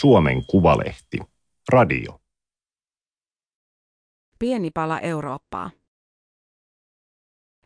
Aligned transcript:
Suomen 0.00 0.46
Kuvalehti. 0.46 1.18
Radio. 1.68 2.20
Pieni 4.38 4.70
pala 4.70 5.00
Eurooppaa. 5.00 5.70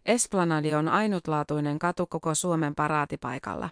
Esplanadi 0.07 0.75
on 0.75 0.89
ainutlaatuinen 0.89 1.79
katu 1.79 2.07
koko 2.07 2.35
Suomen 2.35 2.75
paraatipaikalla. 2.75 3.71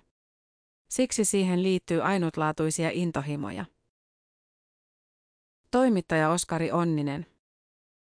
Siksi 0.90 1.24
siihen 1.24 1.62
liittyy 1.62 2.02
ainutlaatuisia 2.02 2.90
intohimoja. 2.92 3.64
Toimittaja 5.70 6.30
Oskari 6.30 6.72
Onninen. 6.72 7.26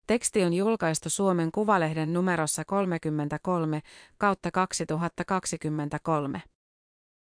Teksti 0.07 0.45
on 0.45 0.55
julkaistu 0.55 1.11
Suomen 1.11 1.53
Kuvalehden 1.53 2.13
numerossa 2.13 2.65
33 2.65 3.83
kautta 4.19 4.51
2023. 4.51 6.43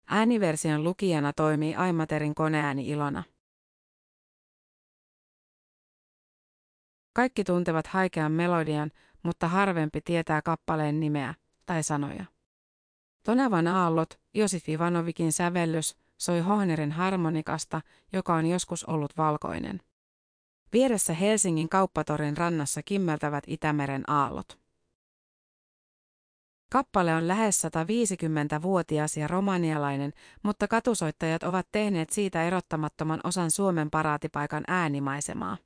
Ääniversion 0.06 0.84
lukijana 0.84 1.32
toimii 1.32 1.74
Aimaterin 1.74 2.34
koneääni 2.34 2.88
Ilona. 2.88 3.22
Kaikki 7.12 7.44
tuntevat 7.44 7.86
haikean 7.86 8.32
melodian, 8.32 8.90
mutta 9.22 9.48
harvempi 9.48 10.00
tietää 10.00 10.42
kappaleen 10.42 11.00
nimeä 11.00 11.34
tai 11.66 11.82
sanoja. 11.82 12.24
Tonavan 13.22 13.66
aallot, 13.66 14.20
Josif 14.34 14.68
Ivanovikin 14.68 15.32
sävellys, 15.32 15.96
soi 16.18 16.40
Hohnerin 16.40 16.92
harmonikasta, 16.92 17.80
joka 18.12 18.34
on 18.34 18.46
joskus 18.46 18.84
ollut 18.84 19.16
valkoinen. 19.16 19.80
Vieressä 20.72 21.14
Helsingin 21.14 21.68
kauppatorin 21.68 22.36
rannassa 22.36 22.82
kimmeltävät 22.82 23.44
Itämeren 23.46 24.10
aallot. 24.10 24.61
Kappale 26.72 27.14
on 27.14 27.28
lähes 27.28 27.62
150-vuotias 27.64 29.16
ja 29.16 29.28
romanialainen, 29.28 30.12
mutta 30.42 30.68
katusoittajat 30.68 31.42
ovat 31.42 31.66
tehneet 31.72 32.10
siitä 32.10 32.42
erottamattoman 32.42 33.20
osan 33.24 33.50
Suomen 33.50 33.90
paraatipaikan 33.90 34.64
äänimaisemaa. 34.68 35.56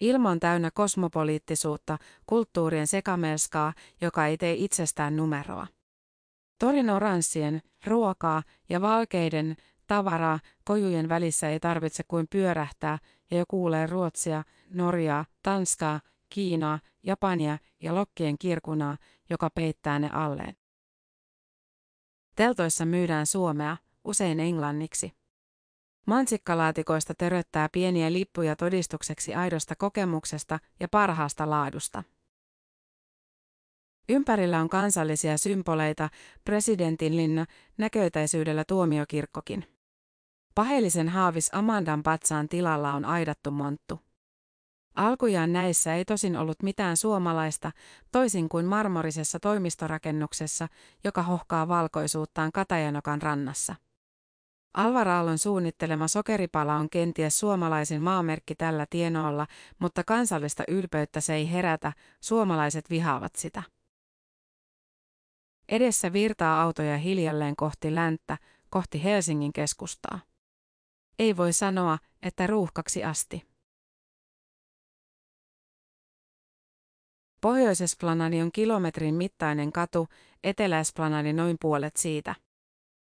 Ilma 0.00 0.30
on 0.30 0.40
täynnä 0.40 0.70
kosmopoliittisuutta, 0.70 1.98
kulttuurien 2.26 2.86
sekamelskaa, 2.86 3.72
joka 4.00 4.26
ei 4.26 4.36
tee 4.36 4.54
itsestään 4.54 5.16
numeroa. 5.16 5.66
Torin 6.58 6.90
oranssien, 6.90 7.62
ruokaa 7.86 8.42
ja 8.68 8.80
valkeiden, 8.80 9.56
tavaraa, 9.86 10.40
kojujen 10.64 11.08
välissä 11.08 11.48
ei 11.48 11.60
tarvitse 11.60 12.02
kuin 12.08 12.26
pyörähtää, 12.30 12.98
ja 13.30 13.38
jo 13.38 13.44
kuulee 13.48 13.86
Ruotsia, 13.86 14.42
Norjaa, 14.74 15.24
Tanskaa, 15.42 16.00
Kiinaa, 16.28 16.78
Japania 17.02 17.58
ja 17.80 17.94
lokkien 17.94 18.38
kirkunaa, 18.38 18.96
joka 19.30 19.50
peittää 19.50 19.98
ne 19.98 20.10
alleen. 20.12 20.56
Teltoissa 22.36 22.84
myydään 22.84 23.26
suomea, 23.26 23.76
usein 24.04 24.40
englanniksi. 24.40 25.12
Mansikkalaatikoista 26.06 27.14
töröttää 27.14 27.68
pieniä 27.72 28.12
lippuja 28.12 28.56
todistukseksi 28.56 29.34
aidosta 29.34 29.76
kokemuksesta 29.76 30.58
ja 30.80 30.88
parhaasta 30.88 31.50
laadusta. 31.50 32.02
Ympärillä 34.08 34.60
on 34.60 34.68
kansallisia 34.68 35.38
symboleita, 35.38 36.08
presidentinlinna, 36.44 37.46
näköitäisyydellä 37.78 38.64
tuomiokirkkokin. 38.64 39.64
Paheellisen 40.54 41.08
haavis 41.08 41.50
Amandan 41.54 42.02
patsaan 42.02 42.48
tilalla 42.48 42.92
on 42.92 43.04
aidattu 43.04 43.50
monttu. 43.50 44.07
Alkujaan 44.98 45.52
näissä 45.52 45.94
ei 45.94 46.04
tosin 46.04 46.36
ollut 46.36 46.62
mitään 46.62 46.96
suomalaista, 46.96 47.72
toisin 48.12 48.48
kuin 48.48 48.66
marmorisessa 48.66 49.40
toimistorakennuksessa, 49.40 50.68
joka 51.04 51.22
hohkaa 51.22 51.68
valkoisuuttaan 51.68 52.52
Katajanokan 52.52 53.22
rannassa. 53.22 53.74
Alvaraallon 54.74 55.38
suunnittelema 55.38 56.08
sokeripala 56.08 56.74
on 56.74 56.90
kenties 56.90 57.38
suomalaisin 57.38 58.02
maamerkki 58.02 58.54
tällä 58.54 58.86
tienoilla, 58.90 59.46
mutta 59.78 60.04
kansallista 60.04 60.64
ylpeyttä 60.68 61.20
se 61.20 61.34
ei 61.34 61.52
herätä, 61.52 61.92
suomalaiset 62.20 62.90
vihaavat 62.90 63.36
sitä. 63.36 63.62
Edessä 65.68 66.12
virtaa 66.12 66.62
autoja 66.62 66.98
hiljalleen 66.98 67.56
kohti 67.56 67.94
länttä, 67.94 68.38
kohti 68.70 69.04
Helsingin 69.04 69.52
keskustaa. 69.52 70.20
Ei 71.18 71.36
voi 71.36 71.52
sanoa, 71.52 71.98
että 72.22 72.46
ruuhkaksi 72.46 73.04
asti. 73.04 73.47
Pohjoisesplanadi 77.40 78.42
on 78.42 78.52
kilometrin 78.52 79.14
mittainen 79.14 79.72
katu, 79.72 80.08
Eteläesplanadi 80.44 81.32
noin 81.32 81.56
puolet 81.60 81.96
siitä. 81.96 82.34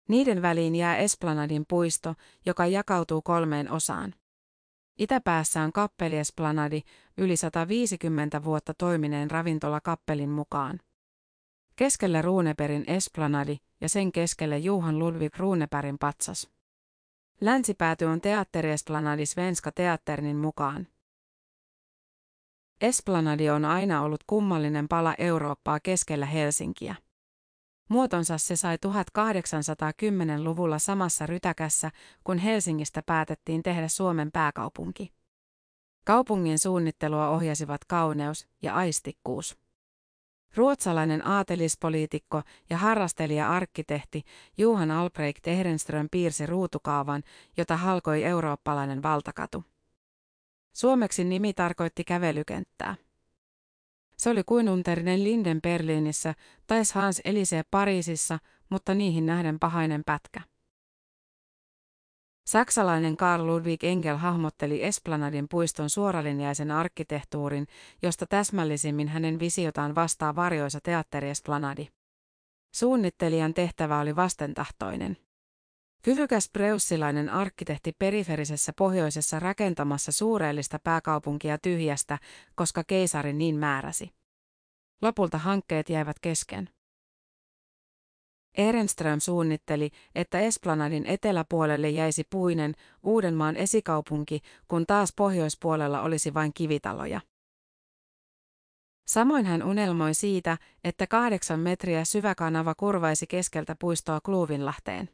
Niiden 0.10 0.42
väliin 0.42 0.76
jää 0.76 0.98
Esplanadin 0.98 1.66
puisto, 1.68 2.16
joka 2.46 2.66
jakautuu 2.66 3.22
kolmeen 3.22 3.72
osaan. 3.72 4.14
Itäpäässä 5.00 5.62
on 5.62 5.72
Kappeliesplanadi, 5.72 6.82
yli 7.18 7.38
150 7.38 8.44
vuotta 8.44 8.74
toimineen 8.74 9.32
ravintola 9.32 9.82
Kappelin 9.82 10.30
mukaan. 10.30 10.80
Keskellä 11.76 12.22
Ruuneperin 12.22 12.84
Esplanadi 12.88 13.58
ja 13.82 13.90
sen 13.90 14.12
keskelle 14.12 14.58
Juhan 14.58 15.00
Ludwig 15.00 15.38
Ruunepärin 15.38 15.98
patsas. 15.98 16.50
Länsipääty 17.42 18.06
on 18.06 18.22
Teatteriesplanadi 18.22 19.26
Svenska 19.26 19.72
Teatternin 19.72 20.38
mukaan. 20.38 20.88
Esplanadi 22.84 23.50
on 23.50 23.66
aina 23.66 24.02
ollut 24.02 24.24
kummallinen 24.28 24.88
pala 24.88 25.16
Eurooppaa 25.18 25.80
keskellä 25.80 26.26
Helsinkiä. 26.26 26.96
Muotonsa 27.90 28.38
se 28.38 28.56
sai 28.56 28.78
1810-luvulla 28.88 30.80
samassa 30.80 31.26
rytäkässä, 31.26 31.92
kun 32.24 32.38
Helsingistä 32.38 33.02
päätettiin 33.06 33.64
tehdä 33.64 33.88
Suomen 33.88 34.32
pääkaupunki. 34.32 35.12
Kaupungin 36.06 36.60
suunnittelua 36.60 37.30
ohjasivat 37.30 37.86
kauneus 37.86 38.48
ja 38.62 38.76
aistikkuus. 38.76 39.58
Ruotsalainen 40.56 41.28
aatelispoliitikko 41.28 42.42
ja 42.70 42.78
harrastelija-arkkitehti 42.78 44.24
Johan 44.58 44.92
Albrecht 44.92 45.48
Ehrenström 45.48 46.08
piirsi 46.12 46.46
ruutukaavan, 46.46 47.24
jota 47.58 47.78
halkoi 47.78 48.24
eurooppalainen 48.24 49.04
valtakatu. 49.04 49.64
Suomeksi 50.74 51.24
nimi 51.24 51.54
tarkoitti 51.54 52.04
kävelykenttää. 52.04 52.96
Se 54.18 54.30
oli 54.30 54.44
kuin 54.44 54.70
unterinen 54.70 55.24
Linden 55.24 55.62
Berliinissä 55.62 56.34
tai 56.68 56.82
Hans 56.94 57.22
Elise 57.26 57.64
Pariisissa, 57.72 58.40
mutta 58.70 58.94
niihin 58.94 59.26
nähden 59.26 59.60
pahainen 59.60 60.04
pätkä. 60.06 60.42
Saksalainen 62.48 63.18
Karl 63.18 63.48
Ludwig 63.48 63.84
Engel 63.84 64.18
hahmotteli 64.18 64.84
Esplanadin 64.84 65.46
puiston 65.50 65.90
suoralinjaisen 65.90 66.72
arkkitehtuurin, 66.72 67.68
josta 68.02 68.26
täsmällisimmin 68.26 69.08
hänen 69.08 69.40
visiotaan 69.40 69.96
vastaa 69.96 70.36
varjoisa 70.36 70.80
teatteri 70.84 71.30
Esplanadi. 71.30 71.88
Suunnittelijan 72.76 73.54
tehtävä 73.54 74.00
oli 74.00 74.16
vastentahtoinen. 74.16 75.18
Kyvykäs 76.06 76.50
preussilainen 76.50 77.30
arkkitehti 77.30 77.92
periferisessä 78.00 78.74
pohjoisessa 78.78 79.40
rakentamassa 79.40 80.12
suureellista 80.12 80.80
pääkaupunkia 80.80 81.58
tyhjästä, 81.58 82.20
koska 82.56 82.84
keisari 82.84 83.34
niin 83.34 83.56
määräsi. 83.56 84.10
Lopulta 85.02 85.38
hankkeet 85.38 85.90
jäivät 85.90 86.20
kesken. 86.20 86.70
Ehrenström 88.58 89.20
suunnitteli, 89.20 89.90
että 90.16 90.40
Esplanadin 90.40 91.06
eteläpuolelle 91.06 91.90
jäisi 91.90 92.24
puinen, 92.30 92.74
Uudenmaan 93.04 93.56
esikaupunki, 93.56 94.42
kun 94.68 94.86
taas 94.86 95.14
pohjoispuolella 95.18 96.02
olisi 96.02 96.34
vain 96.34 96.54
kivitaloja. 96.54 97.22
Samoin 99.08 99.46
hän 99.46 99.64
unelmoi 99.64 100.14
siitä, 100.14 100.58
että 100.84 101.08
kahdeksan 101.08 101.60
metriä 101.60 102.06
syvä 102.06 102.36
kanava 102.36 102.76
kurvaisi 102.76 103.28
keskeltä 103.28 103.76
puistoa 103.80 104.20
Kluuvinlahteen. 104.22 105.10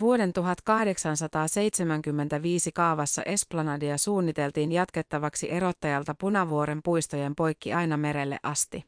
Vuoden 0.00 0.32
1875 0.32 2.72
kaavassa 2.72 3.22
Esplanadia 3.22 3.98
suunniteltiin 3.98 4.72
jatkettavaksi 4.72 5.52
erottajalta 5.52 6.14
Punavuoren 6.20 6.80
puistojen 6.84 7.34
poikki 7.34 7.72
aina 7.72 7.96
merelle 7.96 8.38
asti. 8.42 8.84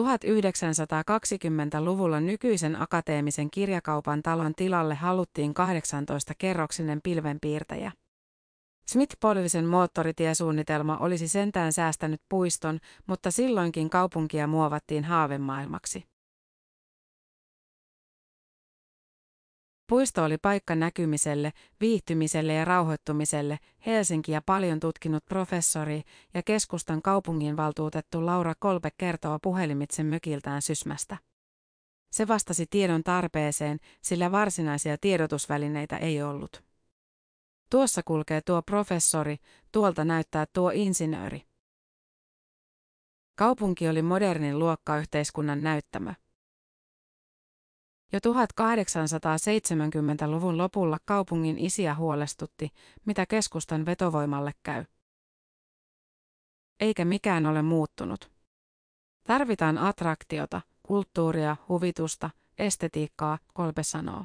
1920-luvulla 0.00 2.20
nykyisen 2.20 2.82
akateemisen 2.82 3.50
kirjakaupan 3.50 4.22
talon 4.22 4.54
tilalle 4.54 4.94
haluttiin 4.94 5.50
18-kerroksinen 5.50 7.00
pilvenpiirtäjä. 7.02 7.92
Smith-Polvisen 8.86 9.64
moottoritiesuunnitelma 9.64 10.96
olisi 10.96 11.28
sentään 11.28 11.72
säästänyt 11.72 12.22
puiston, 12.28 12.78
mutta 13.06 13.30
silloinkin 13.30 13.90
kaupunkia 13.90 14.46
muovattiin 14.46 15.04
haavemaailmaksi. 15.04 16.09
Puisto 19.90 20.24
oli 20.24 20.38
paikka 20.38 20.74
näkymiselle, 20.74 21.52
viihtymiselle 21.80 22.52
ja 22.52 22.64
rauhoittumiselle, 22.64 23.58
Helsinkiä 23.86 24.42
paljon 24.46 24.80
tutkinut 24.80 25.24
professori 25.24 26.02
ja 26.34 26.42
keskustan 26.42 27.02
kaupunginvaltuutettu 27.02 28.26
Laura 28.26 28.54
Kolbe 28.58 28.90
kertoo 28.98 29.38
puhelimitse 29.42 30.02
mökiltään 30.02 30.62
Sysmästä. 30.62 31.16
Se 32.12 32.28
vastasi 32.28 32.66
tiedon 32.70 33.02
tarpeeseen, 33.02 33.78
sillä 34.02 34.32
varsinaisia 34.32 34.98
tiedotusvälineitä 34.98 35.96
ei 35.96 36.22
ollut. 36.22 36.64
Tuossa 37.70 38.02
kulkee 38.04 38.40
tuo 38.40 38.62
professori, 38.62 39.36
tuolta 39.72 40.04
näyttää 40.04 40.46
tuo 40.52 40.70
insinööri. 40.74 41.42
Kaupunki 43.34 43.88
oli 43.88 44.02
modernin 44.02 44.58
luokkayhteiskunnan 44.58 45.62
näyttämö. 45.62 46.14
Jo 48.12 48.18
1870-luvun 48.18 50.58
lopulla 50.58 50.98
kaupungin 51.04 51.58
isiä 51.58 51.94
huolestutti, 51.94 52.70
mitä 53.04 53.26
keskustan 53.26 53.86
vetovoimalle 53.86 54.52
käy. 54.62 54.84
Eikä 56.80 57.04
mikään 57.04 57.46
ole 57.46 57.62
muuttunut. 57.62 58.30
Tarvitaan 59.26 59.78
attraktiota, 59.78 60.60
kulttuuria, 60.82 61.56
huvitusta, 61.68 62.30
estetiikkaa, 62.58 63.38
Kolbe 63.54 63.82
sanoo. 63.82 64.24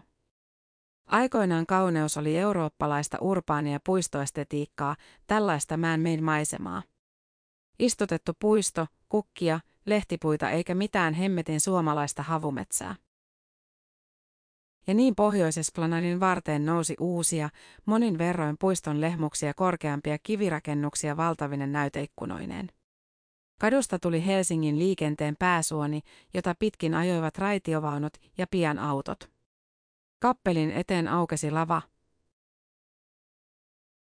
Aikoinaan 1.05 1.65
kauneus 1.65 2.17
oli 2.17 2.37
eurooppalaista 2.37 3.17
urbaania 3.21 3.79
puistoestetiikkaa, 3.85 4.95
tällaista 5.27 5.77
man 5.77 5.99
maisemaa. 6.21 6.83
Istutettu 7.79 8.31
puisto, 8.39 8.87
kukkia, 9.09 9.59
lehtipuita 9.85 10.49
eikä 10.49 10.75
mitään 10.75 11.13
hemmetin 11.13 11.61
suomalaista 11.61 12.23
havumetsää. 12.23 12.95
Ja 14.87 14.93
niin 14.93 15.15
Pohjoisesplanadin 15.15 16.19
varteen 16.19 16.65
nousi 16.65 16.95
uusia, 16.99 17.49
monin 17.85 18.17
verroin 18.17 18.55
puiston 18.59 19.01
lehmuksia 19.01 19.53
korkeampia 19.53 20.17
kivirakennuksia 20.23 21.17
valtavinen 21.17 21.71
näyteikkunoineen. 21.71 22.69
Kadusta 23.59 23.99
tuli 23.99 24.25
Helsingin 24.25 24.79
liikenteen 24.79 25.35
pääsuoni, 25.39 26.01
jota 26.33 26.55
pitkin 26.59 26.93
ajoivat 26.93 27.37
raitiovaunut 27.37 28.13
ja 28.37 28.47
pian 28.51 28.79
autot. 28.79 29.31
Kappelin 30.19 30.71
eteen 30.71 31.07
aukesi 31.07 31.51
lava. 31.51 31.81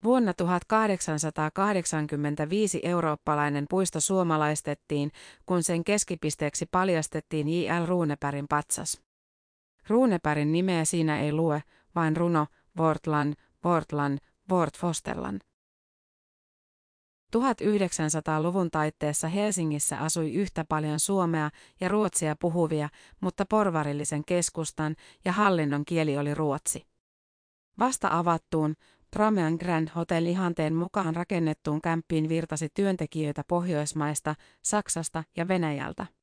Vuonna 0.04 0.34
1885 0.34 2.80
eurooppalainen 2.84 3.66
puisto 3.70 4.00
suomalaistettiin, 4.00 5.12
kun 5.46 5.64
sen 5.64 5.84
keskipisteeksi 5.84 6.66
paljastettiin 6.72 7.48
J.L. 7.48 7.86
Ruunepärin 7.86 8.48
patsas. 8.48 9.09
Ruunepärin 9.90 10.52
nimeä 10.52 10.86
siinä 10.86 11.20
ei 11.20 11.34
lue, 11.34 11.64
vain 11.96 12.18
runo, 12.18 12.48
Wortland, 12.78 13.34
Wortland, 13.66 14.18
Wortfosterland. 14.52 15.42
1900-luvun 17.38 18.72
taitteessa 18.72 19.28
Helsingissä 19.28 20.00
asui 20.00 20.34
yhtä 20.34 20.66
paljon 20.70 21.00
suomea 21.00 21.50
ja 21.82 21.88
ruotsia 21.88 22.36
puhuvia, 22.40 22.90
mutta 23.22 23.46
porvarillisen 23.50 24.26
keskustan 24.26 24.96
ja 25.26 25.32
hallinnon 25.32 25.86
kieli 25.86 26.18
oli 26.18 26.34
ruotsi. 26.34 26.86
Vasta 27.80 28.08
avattuun, 28.12 28.76
Pramean 29.12 29.54
Grand 29.54 29.90
Hotel 29.96 30.26
ihanteen 30.26 30.76
mukaan 30.76 31.16
rakennettuun 31.16 31.82
kämppiin 31.82 32.30
virtasi 32.30 32.70
työntekijöitä 32.74 33.44
Pohjoismaista, 33.48 34.36
Saksasta 34.64 35.24
ja 35.38 35.48
Venäjältä. 35.48 36.19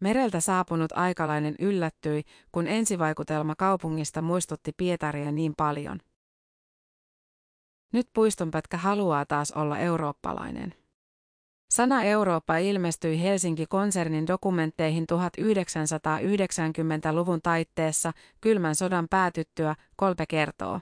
Mereltä 0.00 0.40
saapunut 0.40 0.92
aikalainen 0.92 1.54
yllättyi, 1.58 2.22
kun 2.52 2.66
ensivaikutelma 2.66 3.54
kaupungista 3.54 4.22
muistutti 4.22 4.72
Pietaria 4.76 5.32
niin 5.32 5.54
paljon. 5.56 6.00
Nyt 7.92 8.08
puistonpätkä 8.12 8.76
haluaa 8.76 9.26
taas 9.26 9.52
olla 9.52 9.78
eurooppalainen. 9.78 10.74
Sana 11.70 12.02
Eurooppa 12.02 12.56
ilmestyi 12.56 13.22
Helsinki-konsernin 13.22 14.26
dokumentteihin 14.26 15.06
1990-luvun 15.12 17.40
taitteessa 17.42 18.12
kylmän 18.40 18.74
sodan 18.74 19.06
päätyttyä, 19.10 19.76
Kolpe 19.96 20.26
kertoo. 20.26 20.80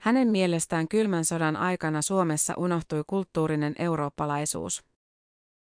Hänen 0.00 0.28
mielestään 0.28 0.88
kylmän 0.88 1.24
sodan 1.24 1.56
aikana 1.56 2.02
Suomessa 2.02 2.54
unohtui 2.56 3.04
kulttuurinen 3.06 3.74
eurooppalaisuus. 3.78 4.91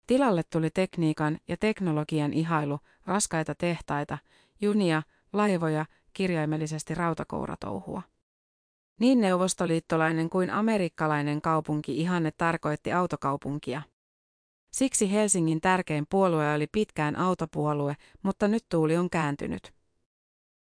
Tilalle 0.07 0.43
tuli 0.43 0.69
tekniikan 0.69 1.37
ja 1.47 1.57
teknologian 1.57 2.33
ihailu, 2.33 2.79
raskaita 3.05 3.55
tehtaita, 3.55 4.17
junia, 4.61 5.03
laivoja, 5.33 5.85
kirjaimellisesti 6.13 6.95
rautakouratouhua. 6.95 8.01
Niin 8.99 9.21
neuvostoliittolainen 9.21 10.29
kuin 10.29 10.49
amerikkalainen 10.49 11.41
kaupunki 11.41 11.97
ihanne 11.97 12.31
tarkoitti 12.31 12.93
autokaupunkia. 12.93 13.81
Siksi 14.71 15.11
Helsingin 15.11 15.61
tärkein 15.61 16.05
puolue 16.09 16.53
oli 16.53 16.67
pitkään 16.67 17.15
autopuolue, 17.15 17.95
mutta 18.23 18.47
nyt 18.47 18.65
tuuli 18.69 18.97
on 18.97 19.09
kääntynyt. 19.09 19.73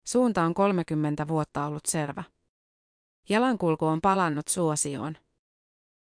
Suunta 0.03 0.44
on 0.44 0.53
30 0.53 1.27
vuotta 1.27 1.65
ollut 1.65 1.85
selvä. 1.85 2.23
Jalankulku 3.30 3.85
on 3.85 4.01
palannut 4.01 4.47
suosioon. 4.47 5.18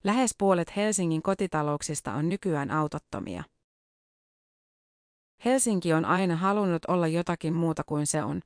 Lähes 0.04 0.34
puolet 0.38 0.76
Helsingin 0.76 1.22
kotitalouksista 1.22 2.12
on 2.12 2.28
nykyään 2.28 2.70
autottomia. 2.70 3.44
Helsinki 5.44 5.92
on 5.92 6.04
aina 6.04 6.36
halunnut 6.36 6.84
olla 6.88 7.06
jotakin 7.06 7.54
muuta 7.54 7.82
kuin 7.84 8.06
se 8.06 8.22
on. 8.22 8.40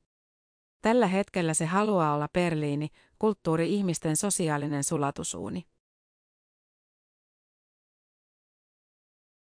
Tällä 0.81 1.07
hetkellä 1.07 1.53
se 1.53 1.65
haluaa 1.65 2.13
olla 2.13 2.27
Berliini, 2.33 2.89
kulttuuri-ihmisten 3.19 4.15
sosiaalinen 4.15 4.83
sulatusuuni. 4.83 5.65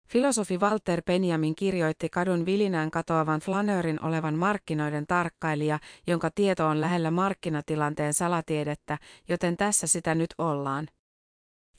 Filosofi 0.09 0.59
Walter 0.59 1.03
Benjamin 1.03 1.55
kirjoitti 1.55 2.09
kadun 2.09 2.47
vilinään 2.47 2.91
katoavan 2.91 3.41
flanöörin 3.41 4.05
olevan 4.05 4.35
markkinoiden 4.35 5.07
tarkkailija, 5.07 5.79
jonka 6.07 6.31
tieto 6.35 6.67
on 6.67 6.81
lähellä 6.81 7.11
markkinatilanteen 7.11 8.15
salatiedettä, 8.15 8.99
joten 9.29 9.57
tässä 9.57 9.87
sitä 9.87 10.15
nyt 10.15 10.35
ollaan. 10.39 10.89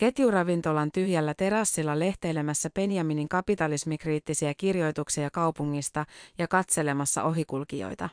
Ketjuravintolan 0.01 0.92
tyhjällä 0.92 1.33
terassilla 1.33 2.00
lehteilemässä 2.00 2.69
Benjaminin 2.69 3.30
kapitalismikriittisiä 3.30 4.53
kirjoituksia 4.57 5.30
kaupungista 5.30 6.06
ja 6.38 6.48
katselemassa 6.48 7.24
ohikulkijoita. 7.24 8.09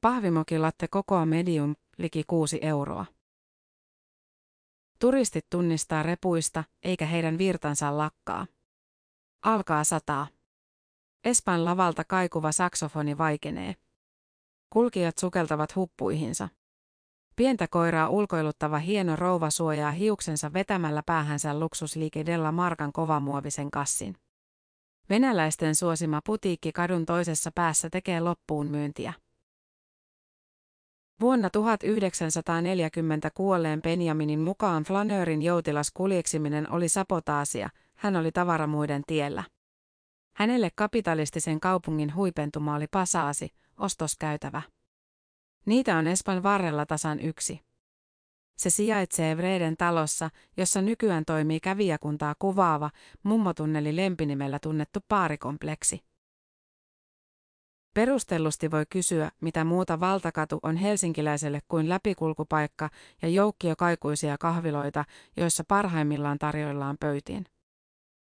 Pahvimokilatte 0.00 0.88
kokoa 0.88 1.26
medium, 1.26 1.74
liki 1.98 2.24
kuusi 2.26 2.58
euroa. 2.62 3.06
Turistit 4.98 5.46
tunnistaa 5.50 6.02
repuista, 6.02 6.64
eikä 6.82 7.06
heidän 7.06 7.38
virtansa 7.38 7.98
lakkaa. 7.98 8.46
Alkaa 9.42 9.84
sataa. 9.84 10.26
Espan 11.24 11.64
lavalta 11.64 12.04
kaikuva 12.04 12.52
saksofoni 12.52 13.18
vaikenee. 13.18 13.74
Kulkijat 14.70 15.18
sukeltavat 15.18 15.76
huppuihinsa. 15.76 16.48
Pientä 17.36 17.68
koiraa 17.68 18.08
ulkoiluttava 18.08 18.78
hieno 18.78 19.16
rouva 19.16 19.50
suojaa 19.50 19.90
hiuksensa 19.90 20.52
vetämällä 20.52 21.02
päähänsä 21.06 21.58
luksusliike 21.58 22.26
Della 22.26 22.52
Markan 22.52 22.92
kovamuovisen 22.92 23.70
kassin. 23.70 24.16
Venäläisten 25.10 25.74
suosima 25.74 26.20
putiikki 26.26 26.72
kadun 26.72 27.06
toisessa 27.06 27.50
päässä 27.54 27.90
tekee 27.90 28.20
loppuun 28.20 28.66
myyntiä. 28.66 29.12
Vuonna 31.20 31.50
1940 31.50 33.30
kuolleen 33.34 33.82
Benjaminin 33.82 34.40
mukaan 34.40 34.84
flanöörin 34.84 35.42
joutilas 35.42 35.90
kuljeksiminen 35.94 36.70
oli 36.72 36.88
sapotaasia, 36.88 37.68
hän 37.94 38.16
oli 38.16 38.32
tavaramuiden 38.32 39.02
tiellä. 39.06 39.44
Hänelle 40.36 40.70
kapitalistisen 40.74 41.60
kaupungin 41.60 42.14
huipentuma 42.14 42.74
oli 42.74 42.86
pasaasi, 42.90 43.48
ostoskäytävä. 43.78 44.62
Niitä 45.66 45.96
on 45.96 46.06
Espan 46.06 46.42
varrella 46.42 46.86
tasan 46.86 47.20
yksi. 47.20 47.60
Se 48.56 48.70
sijaitsee 48.70 49.36
Vreden 49.36 49.76
talossa, 49.76 50.30
jossa 50.56 50.82
nykyään 50.82 51.24
toimii 51.24 51.60
kävijäkuntaa 51.60 52.34
kuvaava, 52.38 52.90
mummotunneli 53.22 53.96
lempinimellä 53.96 54.58
tunnettu 54.58 55.00
paarikompleksi. 55.08 56.00
Perustellusti 57.94 58.70
voi 58.70 58.86
kysyä, 58.90 59.30
mitä 59.40 59.64
muuta 59.64 60.00
valtakatu 60.00 60.58
on 60.62 60.76
helsinkiläiselle 60.76 61.60
kuin 61.68 61.88
läpikulkupaikka 61.88 62.90
ja 63.22 63.28
joukkio 63.28 63.76
kaikuisia 63.76 64.38
kahviloita, 64.38 65.04
joissa 65.36 65.64
parhaimmillaan 65.68 66.38
tarjoillaan 66.38 66.96
pöytiin. 67.00 67.46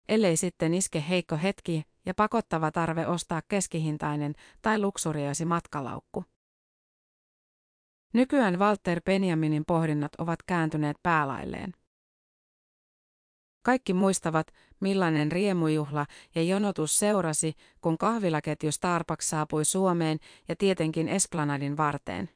Ellei 0.10 0.38
sitten 0.38 0.74
iske 0.74 1.04
heikko 1.10 1.38
hetki 1.38 1.84
ja 2.06 2.14
pakottava 2.14 2.72
tarve 2.72 3.08
ostaa 3.08 3.42
keskihintainen 3.48 4.34
tai 4.62 4.80
luksuriasi 4.80 5.46
matkalaukku. 5.46 6.26
Nykyään 8.14 8.60
Walter 8.60 9.02
Benjaminin 9.02 9.64
pohdinnat 9.68 10.16
ovat 10.18 10.44
kääntyneet 10.44 10.98
päälailleen. 11.04 11.74
Kaikki 13.66 13.94
muistavat, 13.94 14.48
millainen 14.80 15.32
riemujuhla 15.32 16.06
ja 16.36 16.44
jonotus 16.44 17.00
seurasi, 17.00 17.54
kun 17.82 17.98
kahvilaketju 17.98 18.72
Starbucks 18.72 19.30
saapui 19.30 19.66
Suomeen 19.66 20.18
ja 20.48 20.56
tietenkin 20.56 21.08
Esplanadin 21.08 21.78
varteen. 21.78 22.30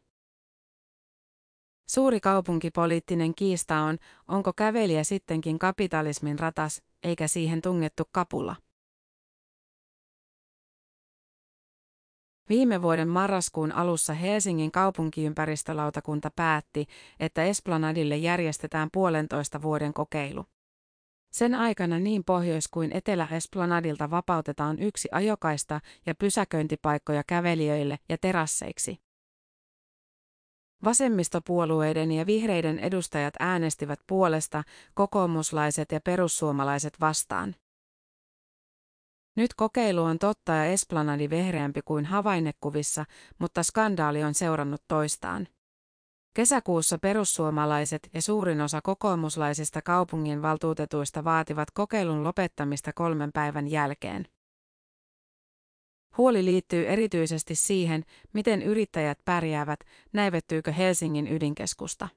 Suuri 1.89 2.19
kaupunkipoliittinen 2.19 3.35
kiista 3.35 3.77
on, 3.77 3.97
onko 4.27 4.53
kävelijä 4.53 5.03
sittenkin 5.03 5.59
kapitalismin 5.59 6.39
ratas, 6.39 6.81
eikä 7.03 7.27
siihen 7.27 7.61
tungettu 7.61 8.03
kapula. 8.11 8.55
Viime 12.49 12.81
vuoden 12.81 13.07
marraskuun 13.07 13.71
alussa 13.71 14.13
Helsingin 14.13 14.71
kaupunkiympäristölautakunta 14.71 16.31
päätti, 16.35 16.85
että 17.19 17.43
Esplanadille 17.43 18.17
järjestetään 18.17 18.89
puolentoista 18.93 19.61
vuoden 19.61 19.93
kokeilu. 19.93 20.45
Sen 21.31 21.55
aikana 21.55 21.99
niin 21.99 22.23
Pohjois- 22.23 22.67
kuin 22.67 22.91
Etelä-Esplanadilta 22.91 24.09
vapautetaan 24.09 24.79
yksi 24.79 25.09
ajokaista 25.11 25.79
ja 26.05 26.15
pysäköintipaikkoja 26.15 27.23
kävelijöille 27.27 27.99
ja 28.09 28.17
terasseiksi. 28.17 28.97
Vasemmistopuolueiden 30.83 32.11
ja 32.11 32.25
vihreiden 32.25 32.79
edustajat 32.79 33.33
äänestivät 33.39 33.99
puolesta, 34.07 34.63
kokoomuslaiset 34.93 35.91
ja 35.91 35.99
perussuomalaiset 36.01 36.93
vastaan. 36.99 37.55
Nyt 39.35 39.53
kokeilu 39.53 40.03
on 40.03 40.19
totta 40.19 40.51
ja 40.51 40.65
Esplanadi 40.65 41.29
vehreämpi 41.29 41.81
kuin 41.85 42.05
havainnekuvissa, 42.05 43.05
mutta 43.39 43.63
skandaali 43.63 44.23
on 44.23 44.33
seurannut 44.33 44.81
toistaan. 44.87 45.47
Kesäkuussa 46.33 46.97
perussuomalaiset 46.97 48.09
ja 48.13 48.21
suurin 48.21 48.61
osa 48.61 48.81
kokoomuslaisista 48.81 49.81
kaupungin 49.81 50.41
valtuutetuista 50.41 51.23
vaativat 51.23 51.71
kokeilun 51.71 52.23
lopettamista 52.23 52.93
kolmen 52.93 53.31
päivän 53.31 53.67
jälkeen. 53.67 54.27
Huoli 56.17 56.45
liittyy 56.45 56.87
erityisesti 56.87 57.55
siihen, 57.55 58.05
miten 58.33 58.61
yrittäjät 58.61 59.19
pärjäävät, 59.25 59.79
näivettyykö 60.13 60.71
Helsingin 60.71 61.27
ydinkeskusta. 61.27 62.07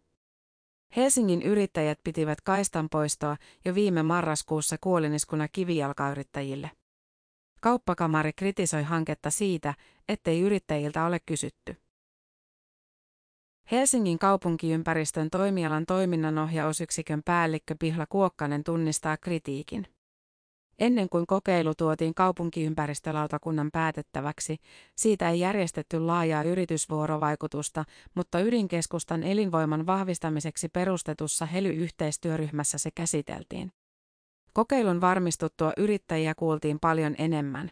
Helsingin 0.97 1.43
yrittäjät 1.43 1.99
pitivät 2.05 2.41
kaistan 2.41 2.89
poistoa 2.89 3.37
jo 3.65 3.75
viime 3.75 4.03
marraskuussa 4.03 4.77
kuoliniskuna 4.81 5.49
kivijalkayrittäjille. 5.49 6.71
Kauppakamari 7.61 8.33
kritisoi 8.33 8.83
hanketta 8.83 9.31
siitä, 9.31 9.75
ettei 10.09 10.41
yrittäjiltä 10.41 11.05
ole 11.05 11.21
kysytty. 11.27 11.77
Helsingin 13.71 14.19
kaupunkiympäristön 14.19 15.31
toimialan 15.31 15.87
toiminnanohjausyksikön 15.87 17.23
päällikkö 17.25 17.75
Pihla 17.79 18.07
Kuokkanen 18.07 18.65
tunnistaa 18.65 19.17
kritiikin. 19.17 19.87
Ennen 20.79 21.09
kuin 21.09 21.27
kokeilu 21.27 21.75
tuotiin 21.75 22.15
kaupunkiympäristölautakunnan 22.15 23.71
päätettäväksi, 23.73 24.57
siitä 24.97 25.31
ei 25.31 25.41
järjestetty 25.41 26.01
laajaa 26.01 26.43
yritysvuorovaikutusta, 26.43 27.85
mutta 28.15 28.41
ydinkeskustan 28.41 29.23
elinvoiman 29.23 29.87
vahvistamiseksi 29.87 30.69
perustetussa 30.69 31.47
HELY-yhteistyöryhmässä 31.47 32.79
se 32.79 32.91
käsiteltiin. 32.95 33.73
Kokeilun 34.53 35.01
varmistuttua 35.01 35.73
yrittäjiä 35.77 36.35
kuultiin 36.35 36.81
paljon 36.81 37.15
enemmän. 37.19 37.71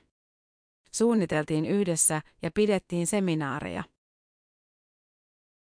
Suunniteltiin 0.92 1.66
yhdessä 1.66 2.22
ja 2.42 2.50
pidettiin 2.50 3.06
seminaareja. 3.06 3.84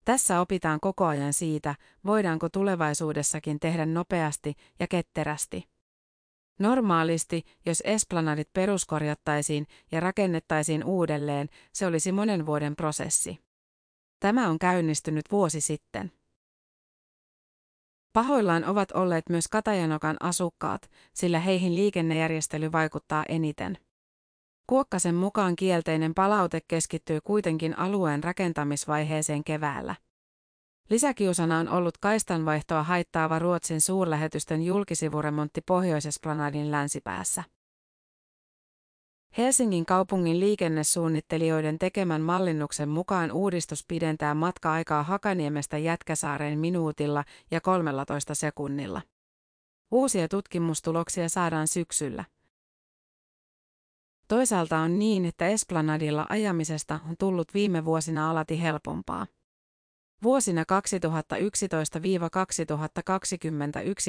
Tässä 0.05 0.41
opitaan 0.41 0.79
koko 0.79 1.05
ajan 1.05 1.33
siitä, 1.33 1.75
voidaanko 2.05 2.49
tulevaisuudessakin 2.49 3.59
tehdä 3.59 3.85
nopeasti 3.85 4.53
ja 4.79 4.87
ketterästi. 4.87 5.63
Normaalisti, 6.59 7.43
jos 7.65 7.83
esplanadit 7.85 8.49
peruskorjattaisiin 8.53 9.67
ja 9.91 9.99
rakennettaisiin 9.99 10.83
uudelleen, 10.83 11.49
se 11.73 11.85
olisi 11.85 12.11
monen 12.11 12.45
vuoden 12.45 12.75
prosessi. 12.75 13.39
Tämä 14.19 14.49
on 14.49 14.59
käynnistynyt 14.59 15.25
vuosi 15.31 15.61
sitten. 15.61 16.11
Pahoillaan 18.17 18.65
ovat 18.65 18.91
olleet 18.91 19.29
myös 19.29 19.47
Katajanokan 19.47 20.17
asukkaat, 20.19 20.89
sillä 21.13 21.39
heihin 21.39 21.75
liikennejärjestely 21.75 22.71
vaikuttaa 22.71 23.23
eniten. 23.29 23.77
Kuokkasen 24.67 25.15
mukaan 25.15 25.55
kielteinen 25.55 26.13
palaute 26.13 26.59
keskittyy 26.67 27.21
kuitenkin 27.21 27.79
alueen 27.79 28.23
rakentamisvaiheeseen 28.23 29.43
keväällä. 29.43 29.95
Lisäkiusana 30.89 31.57
on 31.57 31.69
ollut 31.69 31.97
kaistanvaihtoa 31.97 32.83
haittaava 32.83 33.39
Ruotsin 33.39 33.81
suurlähetystön 33.81 34.63
julkisivuremontti 34.63 35.61
Pohjoisesplanadin 35.61 36.71
länsipäässä. 36.71 37.43
Helsingin 39.37 39.85
kaupungin 39.85 40.39
liikennesuunnittelijoiden 40.39 41.79
tekemän 41.79 42.21
mallinnuksen 42.21 42.89
mukaan 42.89 43.31
uudistus 43.31 43.85
pidentää 43.87 44.33
matka-aikaa 44.33 45.03
Hakaniemestä 45.03 45.77
Jätkäsaareen 45.77 46.59
minuutilla 46.59 47.23
ja 47.51 47.61
13 47.61 48.35
sekunnilla. 48.35 49.01
Uusia 49.91 50.27
tutkimustuloksia 50.27 51.29
saadaan 51.29 51.67
syksyllä. 51.67 52.25
Toisaalta 54.27 54.77
on 54.77 54.99
niin, 54.99 55.25
että 55.25 55.47
Esplanadilla 55.47 56.25
ajamisesta 56.29 56.99
on 57.09 57.15
tullut 57.19 57.53
viime 57.53 57.85
vuosina 57.85 58.29
alati 58.29 58.61
helpompaa. 58.61 59.27
Vuosina 60.23 60.63
2011-2021 60.63 60.65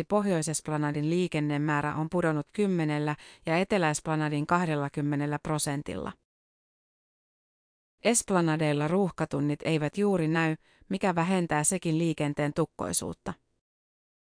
Pohjoisesplanadin 0.08 1.10
liikennemäärä 1.10 1.94
on 1.94 2.10
pudonnut 2.10 2.46
10 2.52 3.16
ja 3.46 3.58
Eteläesplanadin 3.58 4.46
20 4.46 5.38
prosentilla. 5.42 6.12
Esplanadeilla 8.04 8.88
ruuhkatunnit 8.88 9.60
eivät 9.64 9.98
juuri 9.98 10.28
näy, 10.28 10.56
mikä 10.88 11.14
vähentää 11.14 11.64
sekin 11.64 11.98
liikenteen 11.98 12.54
tukkoisuutta. 12.54 13.34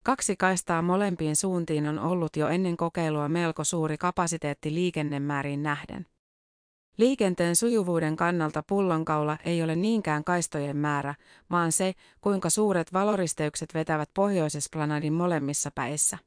Kaksi 0.03 0.35
kaistaa 0.35 0.81
molempiin 0.81 1.35
suuntiin 1.35 1.87
on 1.87 1.99
ollut 1.99 2.35
jo 2.35 2.47
ennen 2.47 2.77
kokeilua 2.77 3.29
melko 3.29 3.63
suuri 3.63 3.97
kapasiteetti 3.97 4.73
liikennemääriin 4.73 5.63
nähden. 5.63 6.05
Liikenteen 6.97 7.55
sujuvuuden 7.55 8.15
kannalta 8.15 8.63
pullonkaula 8.67 9.37
ei 9.45 9.63
ole 9.63 9.75
niinkään 9.75 10.23
kaistojen 10.23 10.77
määrä, 10.77 11.15
vaan 11.51 11.71
se, 11.71 11.93
kuinka 12.21 12.49
suuret 12.49 12.93
valoristeykset 12.93 13.73
vetävät 13.73 14.09
pohjoisesplanadin 14.13 15.13
molemmissa 15.13 15.71
päissä. 15.75 16.17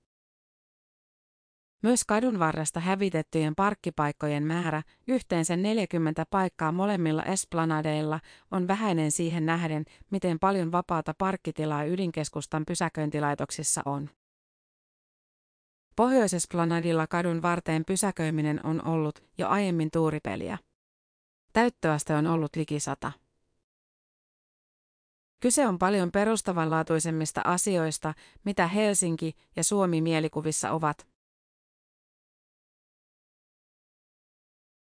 Myös 1.82 2.04
kadun 2.04 2.38
varresta 2.38 2.80
hävitettyjen 2.80 3.54
parkkipaikkojen 3.54 4.42
määrä, 4.42 4.82
yhteensä 5.08 5.56
40 5.56 6.24
paikkaa 6.30 6.72
molemmilla 6.72 7.22
esplanadeilla, 7.22 8.20
on 8.50 8.68
vähäinen 8.68 9.10
siihen 9.10 9.46
nähden, 9.46 9.84
miten 10.10 10.38
paljon 10.38 10.72
vapaata 10.72 11.14
parkkitilaa 11.18 11.84
ydinkeskustan 11.84 12.64
pysäköintilaitoksissa 12.66 13.82
on. 13.84 14.10
Pohjoisesplanadilla 15.98 17.06
kadun 17.06 17.42
varteen 17.42 17.84
pysäköiminen 17.84 18.66
on 18.66 18.86
ollut 18.86 19.24
jo 19.38 19.48
aiemmin 19.48 19.90
tuuripeliä. 19.90 20.58
Täyttöaste 21.52 22.14
on 22.14 22.26
ollut 22.26 22.56
liki 22.56 22.80
sata. 22.80 23.12
Kyse 25.40 25.66
on 25.66 25.78
paljon 25.78 26.10
perustavanlaatuisemmista 26.12 27.40
asioista, 27.44 28.14
mitä 28.44 28.66
Helsinki 28.66 29.32
ja 29.56 29.64
Suomi 29.64 30.00
mielikuvissa 30.00 30.70
ovat. 30.70 31.08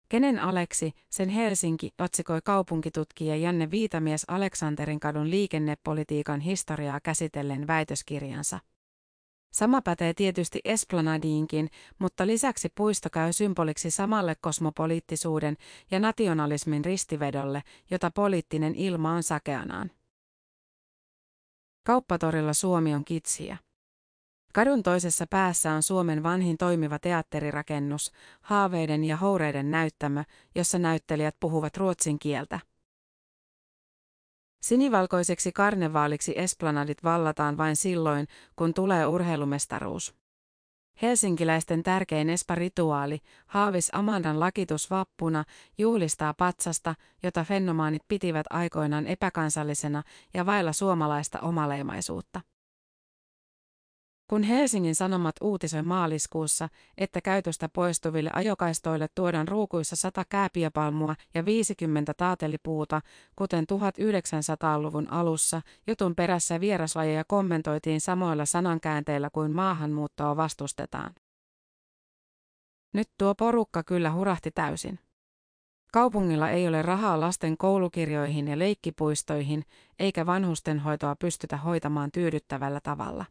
Kenen 0.09 0.39
Aleksi, 0.39 0.91
sen 1.09 1.29
Helsinki, 1.29 1.93
otsikoi 1.99 2.39
kaupunkitutkija 2.43 3.35
Janne 3.35 3.71
Viitamies 3.71 4.25
Aleksanterin 4.27 4.99
kadun 4.99 5.29
liikennepolitiikan 5.29 6.39
historiaa 6.39 6.99
käsitellen 6.99 7.67
väitöskirjansa. 7.67 8.59
Sama 9.53 9.81
pätee 9.81 10.13
tietysti 10.13 10.59
Esplanadiinkin, 10.65 11.69
mutta 11.99 12.27
lisäksi 12.27 12.69
puisto 12.75 13.09
käy 13.09 13.33
symboliksi 13.33 13.91
samalle 13.91 14.35
kosmopoliittisuuden 14.41 15.57
ja 15.91 15.99
nationalismin 15.99 16.85
ristivedolle, 16.85 17.63
jota 17.91 18.11
poliittinen 18.11 18.75
ilma 18.75 19.11
on 19.11 19.23
sakeanaan. 19.23 19.91
Kauppatorilla 21.85 22.53
Suomi 22.53 22.93
on 22.95 23.05
kitsiä. 23.05 23.57
Kadun 24.53 24.83
toisessa 24.83 25.25
päässä 25.29 25.71
on 25.71 25.83
Suomen 25.83 26.23
vanhin 26.23 26.57
toimiva 26.57 26.99
teatterirakennus, 26.99 28.11
haaveiden 28.41 29.03
ja 29.03 29.17
houreiden 29.17 29.71
näyttämö, 29.71 30.23
jossa 30.55 30.79
näyttelijät 30.79 31.35
puhuvat 31.39 31.77
ruotsin 31.77 32.19
kieltä. 32.19 32.59
Sinivalkoiseksi 34.63 35.51
karnevaaliksi 35.51 36.33
esplanadit 36.35 37.03
vallataan 37.03 37.57
vain 37.57 37.75
silloin, 37.75 38.27
kun 38.55 38.73
tulee 38.73 39.05
urheilumestaruus. 39.05 40.15
Helsinkiläisten 41.01 41.83
tärkein 41.83 42.29
esparituaali, 42.29 43.19
Haavis 43.45 43.89
Amandan 43.93 44.39
lakitus 44.39 44.89
vappuna, 44.89 45.43
juhlistaa 45.77 46.33
patsasta, 46.33 46.95
jota 47.23 47.43
fenomaanit 47.43 48.01
pitivät 48.07 48.45
aikoinaan 48.49 49.07
epäkansallisena 49.07 50.03
ja 50.33 50.45
vailla 50.45 50.73
suomalaista 50.73 51.39
omaleimaisuutta. 51.39 52.41
Kun 54.33 54.43
Helsingin 54.43 54.95
Sanomat 54.95 55.35
uutisoi 55.41 55.83
maaliskuussa, 55.83 56.69
että 56.97 57.21
käytöstä 57.21 57.69
poistuville 57.69 58.29
ajokaistoille 58.33 59.07
tuodaan 59.15 59.47
ruukuissa 59.47 59.95
100 59.95 60.23
kääpiöpalmua 60.29 61.15
ja 61.33 61.45
50 61.45 62.13
taatelipuuta, 62.13 63.01
kuten 63.35 63.65
1900-luvun 63.73 65.09
alussa, 65.11 65.61
jutun 65.87 66.15
perässä 66.15 66.59
vieraslajeja 66.59 67.23
kommentoitiin 67.27 68.01
samoilla 68.01 68.45
sanankäänteillä 68.45 69.29
kuin 69.29 69.51
maahanmuuttoa 69.51 70.37
vastustetaan. 70.37 71.13
Nyt 72.93 73.09
tuo 73.17 73.35
porukka 73.35 73.83
kyllä 73.83 74.11
hurahti 74.11 74.51
täysin. 74.51 74.99
Kaupungilla 75.91 76.49
ei 76.49 76.67
ole 76.67 76.81
rahaa 76.81 77.19
lasten 77.19 77.57
koulukirjoihin 77.57 78.47
ja 78.47 78.59
leikkipuistoihin, 78.59 79.63
eikä 79.99 80.25
vanhustenhoitoa 80.25 81.15
pystytä 81.15 81.57
hoitamaan 81.57 82.11
tyydyttävällä 82.11 82.79
tavalla. 82.83 83.25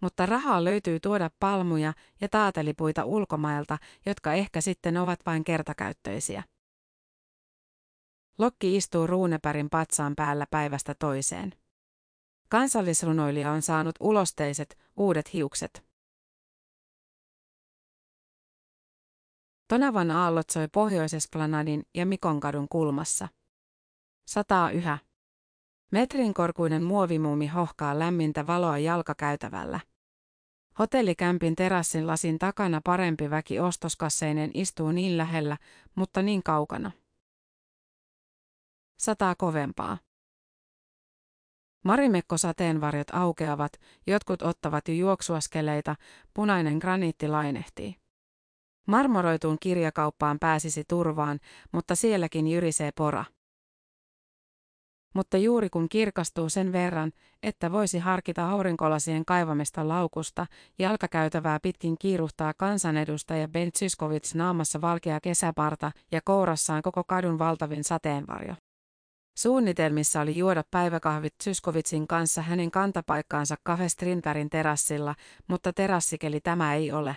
Mutta 0.00 0.26
rahaa 0.26 0.64
löytyy 0.64 1.00
tuoda 1.00 1.30
palmuja 1.40 1.92
ja 2.20 2.28
taatelipuita 2.28 3.04
ulkomailta, 3.04 3.78
jotka 4.06 4.32
ehkä 4.32 4.60
sitten 4.60 4.96
ovat 4.96 5.20
vain 5.26 5.44
kertakäyttöisiä. 5.44 6.42
Lokki 8.38 8.76
istuu 8.76 9.06
ruunepärin 9.06 9.70
patsaan 9.70 10.16
päällä 10.16 10.46
päivästä 10.50 10.94
toiseen. 10.94 11.52
Kansallisrunoilija 12.48 13.50
on 13.50 13.62
saanut 13.62 13.94
ulosteiset, 14.00 14.78
uudet 14.96 15.32
hiukset. 15.32 15.84
Tonavan 19.68 20.10
aallot 20.10 20.50
soi 20.50 20.68
Pohjoisesplanadin 20.68 21.82
ja 21.94 22.06
Mikonkadun 22.06 22.68
kulmassa. 22.68 23.28
Sataa 24.26 24.70
yhä. 24.70 24.98
Metrin 25.92 26.34
korkuinen 26.34 26.82
muovimuumi 26.82 27.46
hohkaa 27.46 27.98
lämmintä 27.98 28.46
valoa 28.46 28.78
jalkakäytävällä. 28.78 29.80
Hotellikämpin 30.80 31.56
terassin 31.56 32.06
lasin 32.06 32.38
takana 32.38 32.80
parempi 32.84 33.30
väki 33.30 33.60
ostoskasseinen 33.60 34.50
istuu 34.54 34.92
niin 34.92 35.18
lähellä, 35.18 35.56
mutta 35.94 36.22
niin 36.22 36.42
kaukana. 36.42 36.90
Sataa 39.00 39.34
kovempaa. 39.34 39.98
Marimekko 41.84 42.38
sateenvarjot 42.38 43.06
aukeavat, 43.12 43.72
jotkut 44.06 44.42
ottavat 44.42 44.88
jo 44.88 44.94
juoksuaskeleita, 44.94 45.96
punainen 46.34 46.78
graniitti 46.78 47.28
lainehtii. 47.28 47.96
Marmoroituun 48.86 49.56
kirjakauppaan 49.60 50.38
pääsisi 50.38 50.84
turvaan, 50.88 51.40
mutta 51.72 51.94
sielläkin 51.94 52.46
jyrisee 52.46 52.92
pora. 52.96 53.24
Mutta 55.14 55.36
juuri 55.36 55.70
kun 55.70 55.88
kirkastuu 55.88 56.48
sen 56.48 56.72
verran, 56.72 57.12
että 57.42 57.72
voisi 57.72 57.98
harkita 57.98 58.50
aurinkolasien 58.50 59.24
kaivamista 59.24 59.88
laukusta, 59.88 60.46
jalkakäytävää 60.78 61.60
pitkin 61.60 61.98
kiiruhtaa 61.98 62.54
kansanedustaja 62.54 63.48
Ben 63.48 63.70
Zyskovits 63.78 64.34
naamassa 64.34 64.80
valkea 64.80 65.20
kesäparta 65.20 65.92
ja 66.12 66.20
kourassaan 66.24 66.82
koko 66.82 67.04
kadun 67.04 67.38
valtavin 67.38 67.84
sateenvarjo. 67.84 68.54
Suunnitelmissa 69.38 70.20
oli 70.20 70.38
juoda 70.38 70.64
päiväkahvit 70.70 71.34
Zyskovitsin 71.44 72.06
kanssa 72.06 72.42
hänen 72.42 72.70
kantapaikkaansa 72.70 73.56
Cafe 73.66 73.88
Strindbergin 73.88 74.50
terassilla, 74.50 75.14
mutta 75.48 75.72
terassikeli 75.72 76.40
tämä 76.40 76.74
ei 76.74 76.92
ole. 76.92 77.16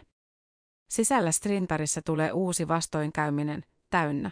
Sisällä 0.90 1.32
Strindbergissä 1.32 2.02
tulee 2.06 2.32
uusi 2.32 2.68
vastoinkäyminen, 2.68 3.64
täynnä. 3.90 4.32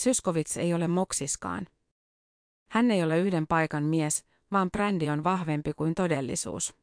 Zyskovits 0.00 0.56
ei 0.56 0.74
ole 0.74 0.88
moksiskaan. 0.88 1.66
Hän 2.70 2.90
ei 2.90 3.02
ole 3.02 3.18
yhden 3.18 3.46
paikan 3.46 3.84
mies, 3.84 4.24
vaan 4.52 4.70
brändi 4.70 5.10
on 5.10 5.24
vahvempi 5.24 5.72
kuin 5.72 5.94
todellisuus. 5.94 6.74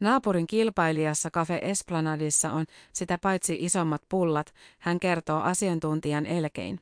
Naapurin 0.00 0.46
kilpailijassa 0.46 1.30
Cafe 1.30 1.60
Esplanadissa 1.62 2.52
on 2.52 2.66
sitä 2.92 3.18
paitsi 3.18 3.56
isommat 3.60 4.02
pullat, 4.08 4.54
hän 4.78 5.00
kertoo 5.00 5.40
asiantuntijan 5.40 6.26
elkein. 6.26 6.80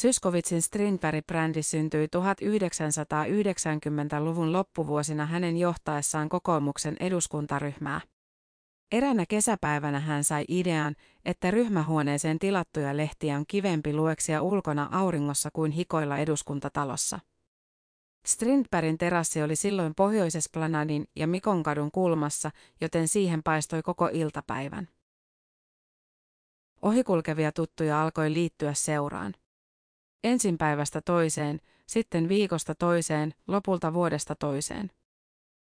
Zyskovitsin 0.00 0.62
Strindberg-brändi 0.62 1.62
syntyi 1.62 2.06
1990-luvun 2.06 4.52
loppuvuosina 4.52 5.26
hänen 5.26 5.56
johtaessaan 5.56 6.28
kokoomuksen 6.28 6.96
eduskuntaryhmää. 7.00 8.00
Eränä 8.92 9.24
kesäpäivänä 9.28 10.00
hän 10.00 10.24
sai 10.24 10.44
idean, 10.48 10.94
että 11.24 11.50
ryhmähuoneeseen 11.50 12.38
tilattuja 12.38 12.96
lehtiä 12.96 13.36
on 13.36 13.44
kivempi 13.48 13.92
lueksia 13.94 14.42
ulkona 14.42 14.88
auringossa 14.92 15.50
kuin 15.52 15.72
hikoilla 15.72 16.18
eduskuntatalossa. 16.18 17.20
Strindbergin 18.26 18.98
terassi 18.98 19.42
oli 19.42 19.56
silloin 19.56 19.94
Pohjoisesplanadin 19.94 21.08
ja 21.16 21.26
Mikonkadun 21.26 21.90
kulmassa, 21.90 22.50
joten 22.80 23.08
siihen 23.08 23.42
paistoi 23.42 23.82
koko 23.82 24.10
iltapäivän. 24.12 24.88
Ohikulkevia 26.82 27.52
tuttuja 27.52 28.02
alkoi 28.02 28.32
liittyä 28.32 28.74
seuraan. 28.74 29.34
Ensin 30.24 30.58
päivästä 30.58 31.00
toiseen, 31.00 31.60
sitten 31.86 32.28
viikosta 32.28 32.74
toiseen, 32.74 33.34
lopulta 33.46 33.94
vuodesta 33.94 34.34
toiseen. 34.34 34.90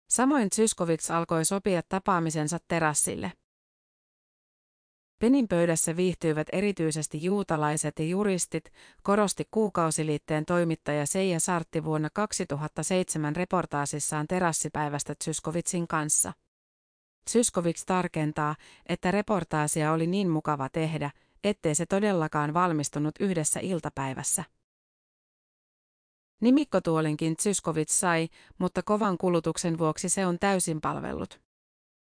Samoin 0.08 0.48
Zyskovits 0.54 1.10
alkoi 1.10 1.44
sopia 1.44 1.82
tapaamisensa 1.88 2.58
terassille. 2.68 3.32
Penin 5.18 5.48
pöydässä 5.48 5.96
viihtyivät 5.96 6.46
erityisesti 6.52 7.24
juutalaiset 7.24 7.98
ja 7.98 8.04
juristit, 8.04 8.72
korosti 9.02 9.48
kuukausiliitteen 9.50 10.44
toimittaja 10.44 11.06
Seija 11.06 11.40
Sartti 11.40 11.84
vuonna 11.84 12.08
2007 12.12 13.36
reportaasissaan 13.36 14.26
terassipäivästä 14.26 15.14
Zyskovitsin 15.24 15.88
kanssa. 15.88 16.32
Zyskovits 17.30 17.84
tarkentaa, 17.84 18.56
että 18.88 19.10
reportaasia 19.10 19.92
oli 19.92 20.06
niin 20.06 20.30
mukava 20.30 20.68
tehdä, 20.68 21.10
ettei 21.44 21.74
se 21.74 21.86
todellakaan 21.86 22.54
valmistunut 22.54 23.14
yhdessä 23.20 23.60
iltapäivässä. 23.60 24.44
Nimikkotuolinkin 26.40 27.36
Zyskovits 27.36 28.00
sai, 28.00 28.28
mutta 28.58 28.82
kovan 28.82 29.18
kulutuksen 29.18 29.78
vuoksi 29.78 30.08
se 30.08 30.26
on 30.26 30.38
täysin 30.38 30.80
palvellut. 30.80 31.40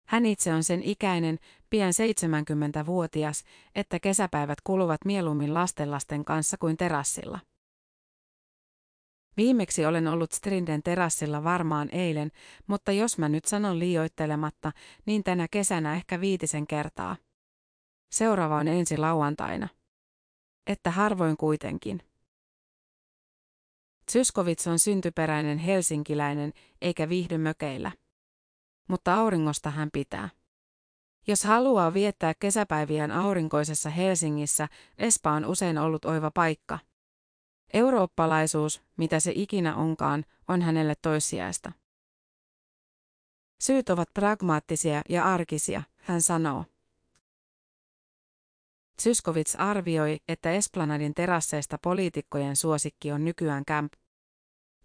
Hän 0.08 0.26
itse 0.26 0.54
on 0.54 0.64
sen 0.64 0.84
ikäinen, 0.84 1.40
pian 1.70 1.92
70-vuotias, 1.92 3.44
että 3.76 4.00
kesäpäivät 4.00 4.62
kuluvat 4.64 5.06
mieluummin 5.06 5.54
lastenlasten 5.54 6.26
kanssa 6.26 6.58
kuin 6.58 6.78
terassilla. 6.78 7.40
Viimeksi 9.38 9.86
olen 9.86 10.08
ollut 10.08 10.32
Strinden 10.32 10.84
terassilla 10.84 11.44
varmaan 11.44 11.90
eilen, 11.92 12.32
mutta 12.68 12.92
jos 12.92 13.18
mä 13.18 13.30
nyt 13.30 13.46
sanon 13.46 13.80
liioittelematta, 13.80 14.72
niin 15.06 15.24
tänä 15.24 15.48
kesänä 15.52 15.96
ehkä 15.96 16.22
viitisen 16.22 16.68
kertaa. 16.68 17.16
Seuraava 18.12 18.58
on 18.58 18.68
ensi 18.68 18.98
lauantaina. 18.98 19.68
Että 20.68 20.92
harvoin 20.92 21.38
kuitenkin. 21.38 22.11
Zyskovits 24.12 24.68
on 24.68 24.80
syntyperäinen 24.80 25.58
helsinkiläinen, 25.58 26.54
eikä 26.82 27.10
viihdy 27.10 27.38
mökeillä. 27.38 27.92
Mutta 28.88 29.16
auringosta 29.16 29.70
hän 29.70 29.90
pitää. 29.94 30.30
Jos 31.28 31.44
haluaa 31.44 31.94
viettää 31.94 32.34
kesäpäiviään 32.40 33.12
aurinkoisessa 33.12 33.90
Helsingissä, 33.90 34.68
Espa 34.98 35.32
on 35.32 35.46
usein 35.46 35.78
ollut 35.78 36.06
oiva 36.06 36.32
paikka. 36.32 36.80
Eurooppalaisuus, 37.74 38.82
mitä 38.98 39.20
se 39.20 39.32
ikinä 39.36 39.76
onkaan, 39.76 40.26
on 40.48 40.62
hänelle 40.62 40.94
toissijaista. 41.02 41.72
Syyt 43.62 43.90
ovat 43.90 44.10
pragmaattisia 44.14 45.02
ja 45.10 45.26
arkisia, 45.26 45.84
hän 45.98 46.22
sanoo. 46.22 46.66
Zyskovits 49.02 49.56
arvioi, 49.56 50.18
että 50.28 50.52
Esplanadin 50.52 51.14
terasseista 51.14 51.78
poliitikkojen 51.84 52.56
suosikki 52.56 53.12
on 53.12 53.26
nykyään 53.26 53.66
Camp. 53.66 53.94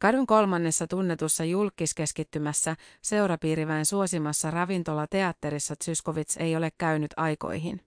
Kadun 0.00 0.26
kolmannessa 0.26 0.86
tunnetussa 0.86 1.44
julkiskeskittymässä 1.44 2.76
seurapiiriväen 3.02 3.86
suosimassa 3.86 4.50
ravintolateatterissa 4.50 5.74
Zyskovits 5.84 6.36
ei 6.36 6.56
ole 6.56 6.70
käynyt 6.78 7.10
aikoihin. 7.16 7.80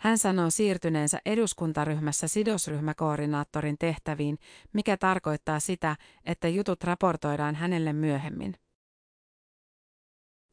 Hän 0.00 0.18
sanoo 0.18 0.50
siirtyneensä 0.50 1.18
eduskuntaryhmässä 1.26 2.28
sidosryhmäkoordinaattorin 2.28 3.76
tehtäviin, 3.78 4.38
mikä 4.72 4.96
tarkoittaa 4.96 5.60
sitä, 5.60 5.96
että 6.24 6.48
jutut 6.48 6.84
raportoidaan 6.84 7.54
hänelle 7.54 7.92
myöhemmin. 7.92 8.54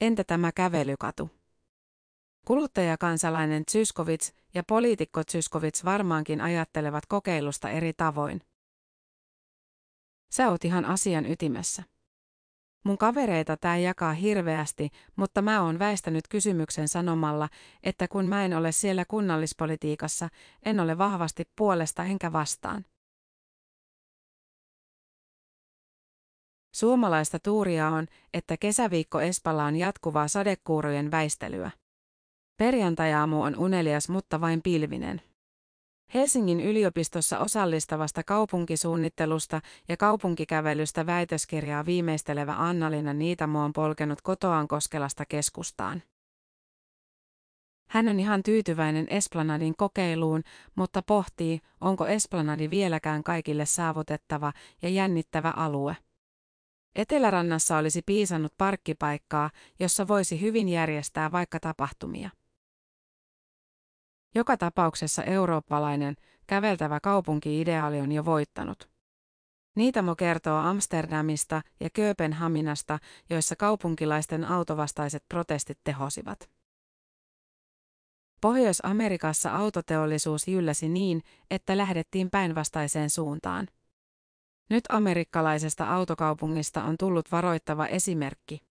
Entä 0.01 0.23
tämä 0.23 0.51
kävelykatu? 0.51 1.40
Kuluttajakansalainen 2.47 3.63
Zyskovits 3.71 4.33
ja 4.53 4.63
poliitikko 4.63 5.23
Zyskovits 5.31 5.85
varmaankin 5.85 6.41
ajattelevat 6.41 7.05
kokeilusta 7.05 7.69
eri 7.69 7.93
tavoin. 7.93 8.41
Sä 10.31 10.49
oot 10.49 10.65
ihan 10.65 10.85
asian 10.85 11.25
ytimessä. 11.25 11.83
Mun 12.85 12.97
kavereita 12.97 13.57
tää 13.57 13.77
jakaa 13.77 14.13
hirveästi, 14.13 14.89
mutta 15.15 15.41
mä 15.41 15.63
oon 15.63 15.79
väistänyt 15.79 16.27
kysymyksen 16.27 16.87
sanomalla, 16.87 17.49
että 17.83 18.07
kun 18.07 18.25
mä 18.25 18.45
en 18.45 18.53
ole 18.53 18.71
siellä 18.71 19.05
kunnallispolitiikassa, 19.05 20.29
en 20.63 20.79
ole 20.79 20.97
vahvasti 20.97 21.43
puolesta 21.55 22.03
enkä 22.03 22.31
vastaan. 22.31 22.85
Suomalaista 26.75 27.39
tuuria 27.39 27.87
on, 27.87 28.07
että 28.33 28.57
kesäviikko 28.57 29.21
Espalla 29.21 29.63
on 29.63 29.75
jatkuvaa 29.75 30.27
sadekuurojen 30.27 31.11
väistelyä. 31.11 31.71
Perjantajaamu 32.61 33.41
on 33.41 33.57
unelias, 33.57 34.09
mutta 34.09 34.41
vain 34.41 34.61
pilvinen. 34.61 35.21
Helsingin 36.13 36.59
yliopistossa 36.59 37.39
osallistavasta 37.39 38.23
kaupunkisuunnittelusta 38.23 39.61
ja 39.89 39.97
kaupunkikävelystä 39.97 41.05
väitöskirjaa 41.05 41.85
viimeistelevä 41.85 42.55
Anna-Liina 42.57 43.13
Niitamo 43.13 43.63
on 43.63 43.73
polkenut 43.73 44.21
kotoaan 44.21 44.67
Koskelasta 44.67 45.25
keskustaan. 45.25 46.03
Hän 47.89 48.07
on 48.07 48.19
ihan 48.19 48.43
tyytyväinen 48.43 49.07
Esplanadin 49.09 49.73
kokeiluun, 49.77 50.43
mutta 50.75 51.01
pohtii, 51.01 51.59
onko 51.81 52.07
Esplanadi 52.07 52.69
vieläkään 52.69 53.23
kaikille 53.23 53.65
saavutettava 53.65 54.53
ja 54.81 54.89
jännittävä 54.89 55.53
alue. 55.55 55.97
Etelärannassa 56.95 57.77
olisi 57.77 58.01
piisannut 58.05 58.53
parkkipaikkaa, 58.57 59.49
jossa 59.79 60.07
voisi 60.07 60.41
hyvin 60.41 60.69
järjestää 60.69 61.31
vaikka 61.31 61.59
tapahtumia. 61.59 62.29
Joka 64.35 64.57
tapauksessa 64.57 65.23
eurooppalainen, 65.23 66.15
käveltävä 66.47 66.99
kaupunki-ideaali 66.99 68.01
on 68.01 68.11
jo 68.11 68.25
voittanut. 68.25 68.89
Niitamo 69.75 70.15
kertoo 70.15 70.57
Amsterdamista 70.57 71.61
ja 71.79 71.89
Kööpenhaminasta, 71.89 72.99
joissa 73.29 73.55
kaupunkilaisten 73.55 74.45
autovastaiset 74.45 75.23
protestit 75.29 75.79
tehosivat. 75.83 76.49
Pohjois-Amerikassa 78.41 79.55
autoteollisuus 79.55 80.47
jylläsi 80.47 80.89
niin, 80.89 81.23
että 81.51 81.77
lähdettiin 81.77 82.29
päinvastaiseen 82.29 83.09
suuntaan. 83.09 83.67
Nyt 84.69 84.83
amerikkalaisesta 84.89 85.85
autokaupungista 85.93 86.83
on 86.83 86.97
tullut 86.97 87.31
varoittava 87.31 87.85
esimerkki. 87.85 88.70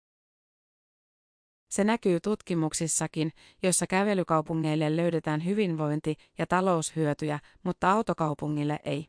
Se 1.77 1.85
näkyy 1.85 2.21
tutkimuksissakin, 2.21 3.33
joissa 3.62 3.87
kävelykaupungeille 3.87 4.97
löydetään 4.97 5.45
hyvinvointi- 5.45 6.17
ja 6.39 6.47
taloushyötyjä, 6.47 7.39
mutta 7.62 7.93
autokaupungille 7.93 8.81
ei. 8.85 9.07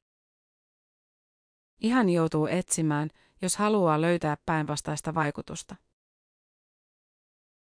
Ihan 1.82 2.10
joutuu 2.10 2.48
etsimään, 2.48 3.10
jos 3.42 3.58
haluaa 3.58 4.02
löytää 4.02 4.38
päinvastaista 4.46 5.14
vaikutusta. 5.14 5.76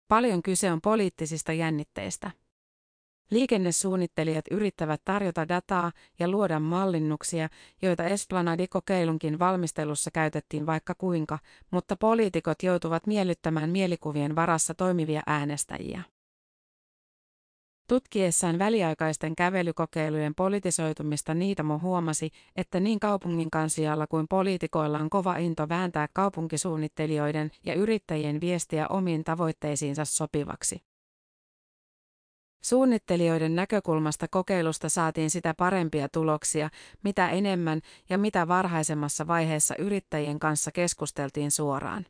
Paljon 0.08 0.42
kyse 0.42 0.72
on 0.72 0.80
poliittisista 0.80 1.52
jännitteistä. 1.52 2.30
Liikennesuunnittelijat 3.30 4.44
yrittävät 4.50 5.00
tarjota 5.04 5.48
dataa 5.48 5.92
ja 6.18 6.28
luoda 6.28 6.60
mallinnuksia, 6.60 7.48
joita 7.82 8.04
Esplanadi-kokeilunkin 8.04 9.38
valmistelussa 9.38 10.10
käytettiin 10.10 10.66
vaikka 10.66 10.94
kuinka, 10.94 11.38
mutta 11.70 11.96
poliitikot 11.96 12.62
joutuvat 12.62 13.06
miellyttämään 13.06 13.70
mielikuvien 13.70 14.36
varassa 14.36 14.74
toimivia 14.74 15.22
äänestäjiä. 15.26 16.02
Tutkiessaan 17.88 18.58
väliaikaisten 18.58 19.36
kävelykokeilujen 19.36 20.34
politisoitumista 20.34 21.34
Niitamo 21.34 21.78
huomasi, 21.78 22.30
että 22.56 22.80
niin 22.80 23.00
kaupungin 23.00 23.50
kansialla 23.50 24.06
kuin 24.06 24.26
poliitikoilla 24.28 24.98
on 24.98 25.10
kova 25.10 25.36
into 25.36 25.68
vääntää 25.68 26.08
kaupunkisuunnittelijoiden 26.12 27.50
ja 27.64 27.74
yrittäjien 27.74 28.40
viestiä 28.40 28.88
omiin 28.88 29.24
tavoitteisiinsa 29.24 30.04
sopivaksi. 30.04 30.95
Suunnittelijoiden 32.62 33.54
näkökulmasta 33.54 34.28
kokeilusta 34.28 34.88
saatiin 34.88 35.30
sitä 35.30 35.54
parempia 35.54 36.08
tuloksia, 36.08 36.70
mitä 37.04 37.28
enemmän 37.28 37.80
ja 38.10 38.18
mitä 38.18 38.48
varhaisemmassa 38.48 39.26
vaiheessa 39.26 39.74
yrittäjien 39.78 40.38
kanssa 40.38 40.72
keskusteltiin 40.72 41.50
suoraan. 41.50 42.06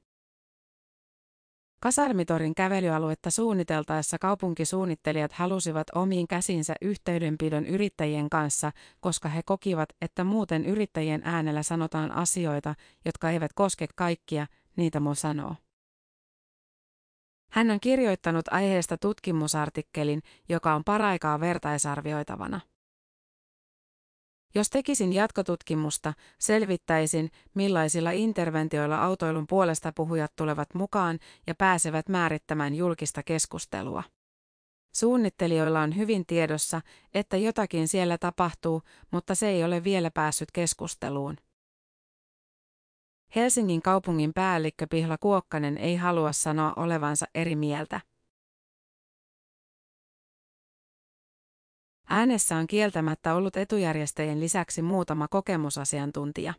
Kasarmitorin 1.80 2.54
kävelyaluetta 2.54 3.30
suunniteltaessa 3.30 4.18
kaupunkisuunnittelijat 4.18 5.32
halusivat 5.32 5.86
omiin 5.94 6.28
käsinsä 6.28 6.74
yhteydenpidon 6.82 7.66
yrittäjien 7.66 8.30
kanssa, 8.30 8.72
koska 9.00 9.28
he 9.28 9.42
kokivat, 9.42 9.88
että 10.00 10.24
muuten 10.24 10.66
yrittäjien 10.66 11.22
äänellä 11.24 11.62
sanotaan 11.62 12.12
asioita, 12.12 12.74
jotka 13.04 13.30
eivät 13.30 13.52
koske 13.52 13.86
kaikkia, 13.94 14.46
niitä 14.76 15.00
mo 15.00 15.14
sanoo. 15.14 15.56
Hän 17.50 17.70
on 17.70 17.80
kirjoittanut 17.80 18.48
aiheesta 18.50 18.96
tutkimusartikkelin, 18.98 20.22
joka 20.48 20.74
on 20.74 20.84
paraikaa 20.84 21.40
vertaisarvioitavana. 21.40 22.60
Jos 24.54 24.70
tekisin 24.70 25.12
jatkotutkimusta, 25.12 26.14
selvittäisin, 26.38 27.30
millaisilla 27.54 28.10
interventioilla 28.10 28.98
autoilun 29.04 29.46
puolesta 29.46 29.92
puhujat 29.92 30.32
tulevat 30.36 30.74
mukaan 30.74 31.18
ja 31.46 31.54
pääsevät 31.54 32.08
määrittämään 32.08 32.74
julkista 32.74 33.22
keskustelua. 33.22 34.02
Suunnittelijoilla 34.94 35.80
on 35.80 35.96
hyvin 35.96 36.26
tiedossa, 36.26 36.80
että 37.14 37.36
jotakin 37.36 37.88
siellä 37.88 38.18
tapahtuu, 38.18 38.82
mutta 39.10 39.34
se 39.34 39.48
ei 39.48 39.64
ole 39.64 39.84
vielä 39.84 40.10
päässyt 40.10 40.52
keskusteluun. 40.52 41.36
Helsingin 43.34 43.82
kaupungin 43.82 44.32
päällikkö 44.34 44.86
Pihla 44.90 45.18
Kuokkanen 45.18 45.78
ei 45.78 45.96
halua 45.96 46.32
sanoa 46.32 46.72
olevansa 46.76 47.26
eri 47.34 47.56
mieltä. 47.56 48.00
Äänessä 52.08 52.56
on 52.56 52.66
kieltämättä 52.66 53.34
ollut 53.34 53.56
etujärjestäjien 53.56 54.40
lisäksi 54.40 54.82
muutama 54.82 55.28
kokemusasiantuntija. 55.28 56.54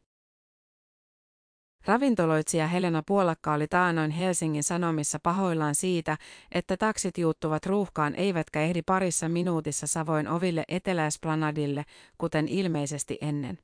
Ravintoloitsija 1.85 2.67
Helena 2.67 3.03
Puolakka 3.07 3.53
oli 3.53 3.67
taanoin 3.67 4.11
Helsingin 4.11 4.63
Sanomissa 4.63 5.19
pahoillaan 5.23 5.75
siitä, 5.75 6.17
että 6.51 6.77
taksit 6.77 7.17
juuttuvat 7.17 7.65
ruuhkaan 7.65 8.15
eivätkä 8.15 8.61
ehdi 8.61 8.81
parissa 8.81 9.29
minuutissa 9.29 9.87
Savoin 9.87 10.27
oville 10.27 10.63
Eteläesplanadille, 10.67 11.85
kuten 12.17 12.47
ilmeisesti 12.47 13.17
ennen. 13.21 13.59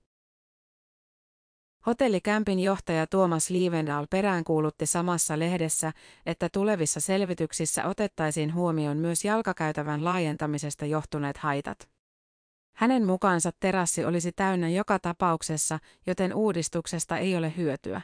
Hotellikämpin 1.85 2.59
johtaja 2.59 3.07
Tuomas 3.07 3.49
Liivendal 3.49 4.07
peräänkuulutti 4.09 4.85
samassa 4.85 5.39
lehdessä, 5.39 5.91
että 6.25 6.49
tulevissa 6.49 6.99
selvityksissä 6.99 7.85
otettaisiin 7.85 8.53
huomioon 8.53 8.97
myös 8.97 9.25
jalkakäytävän 9.25 10.03
laajentamisesta 10.03 10.85
johtuneet 10.85 11.37
haitat. 11.37 11.89
Hänen 12.75 13.05
mukaansa 13.05 13.51
terassi 13.59 14.05
olisi 14.05 14.31
täynnä 14.31 14.69
joka 14.69 14.99
tapauksessa, 14.99 15.79
joten 16.07 16.33
uudistuksesta 16.33 17.17
ei 17.17 17.37
ole 17.37 17.53
hyötyä. 17.57 18.01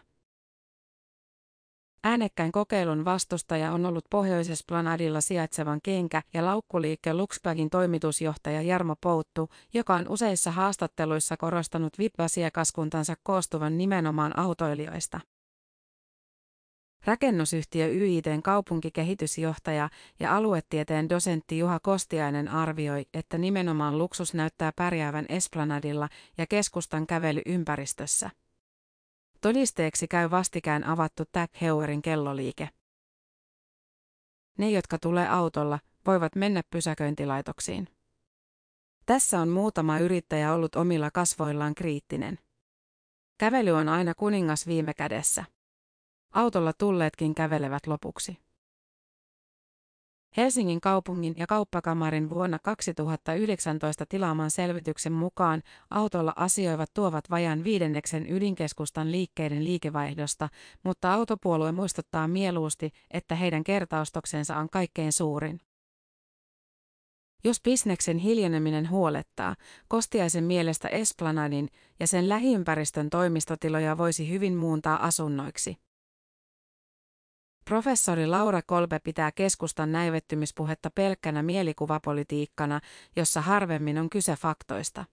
Äänekkäin 2.04 2.52
kokeilun 2.52 3.06
vastustaja 3.06 3.72
on 3.72 3.86
ollut 3.86 4.06
Pohjoisesplanadilla 4.10 5.22
sijaitsevan 5.22 5.80
kenkä- 5.84 6.24
ja 6.34 6.46
laukkuliikke 6.46 7.14
Luxbagin 7.14 7.70
toimitusjohtaja 7.70 8.62
Jarmo 8.62 8.96
Pouttu, 9.02 9.50
joka 9.74 9.96
on 9.96 10.06
useissa 10.10 10.52
haastatteluissa 10.52 11.38
korostanut 11.38 12.00
VIP-asiakaskuntansa 12.00 13.16
koostuvan 13.24 13.78
nimenomaan 13.78 14.40
autoilijoista. 14.40 15.20
Rakennusyhtiö 17.06 17.88
YITn 17.88 18.42
kaupunkikehitysjohtaja 18.44 19.90
ja 20.20 20.36
aluetieteen 20.36 21.10
dosentti 21.10 21.58
Juha 21.58 21.80
Kostiainen 21.80 22.48
arvioi, 22.48 23.06
että 23.14 23.38
nimenomaan 23.38 23.98
luksus 23.98 24.34
näyttää 24.34 24.72
pärjäävän 24.76 25.26
Esplanadilla 25.30 26.10
ja 26.38 26.48
keskustan 26.48 27.08
kävelyympäristössä. 27.08 28.30
Todisteeksi 29.42 30.08
käy 30.08 30.32
vastikään 30.32 30.84
avattu 30.84 31.24
Tag 31.32 31.52
Heuerin 31.62 32.02
kelloliike. 32.02 32.70
Ne, 34.58 34.70
jotka 34.70 34.98
tulee 35.00 35.28
autolla, 35.28 35.80
voivat 36.06 36.36
mennä 36.36 36.62
pysäköintilaitoksiin. 36.70 37.88
Tässä 39.06 39.40
on 39.40 39.50
muutama 39.50 40.00
yrittäjä 40.00 40.54
ollut 40.54 40.76
omilla 40.76 41.12
kasvoillaan 41.12 41.76
kriittinen. 41.76 42.40
Kävely 43.38 43.72
on 43.72 43.90
aina 43.90 44.14
kuningas 44.14 44.68
viime 44.68 44.94
kädessä. 44.94 45.46
Autolla 46.34 46.74
tulleetkin 46.74 47.36
kävelevät 47.36 47.88
lopuksi. 47.88 48.38
Helsingin 50.38 50.82
kaupungin 50.82 51.34
ja 51.38 51.48
kauppakamarin 51.48 52.30
vuonna 52.30 52.60
2019 52.60 54.06
tilaaman 54.06 54.52
selvityksen 54.52 55.14
mukaan 55.14 55.62
autolla 55.90 56.34
asioivat 56.36 56.90
tuovat 56.94 57.30
vajan 57.30 57.64
viidenneksen 57.64 58.32
ydinkeskustan 58.32 59.12
liikkeiden 59.12 59.64
liikevaihdosta, 59.64 60.50
mutta 60.84 61.14
autopuolue 61.14 61.72
muistuttaa 61.72 62.28
mieluusti, 62.28 62.92
että 63.12 63.36
heidän 63.36 63.64
kertaustoksensa 63.64 64.58
on 64.58 64.70
kaikkein 64.70 65.14
suurin. 65.14 65.60
Jos 67.44 67.62
bisneksen 67.62 68.18
hiljeneminen 68.18 68.90
huolettaa, 68.90 69.56
Kostiaisen 69.88 70.44
mielestä 70.44 70.88
Esplanadin 70.88 71.70
ja 72.00 72.08
sen 72.08 72.30
lähiympäristön 72.30 73.10
toimistotiloja 73.10 73.98
voisi 73.98 74.30
hyvin 74.30 74.56
muuntaa 74.56 75.06
asunnoiksi. 75.06 75.78
Professori 77.70 78.28
Laura 78.28 78.62
Kolbe 78.62 79.00
pitää 79.00 79.32
keskustan 79.32 79.92
näivettymispuhetta 79.92 80.90
pelkkänä 80.90 81.44
mielikuvapolitiikkana, 81.44 82.80
jossa 83.16 83.42
harvemmin 83.42 83.98
on 83.98 84.10
kyse 84.10 84.36
faktoista. 84.36 85.06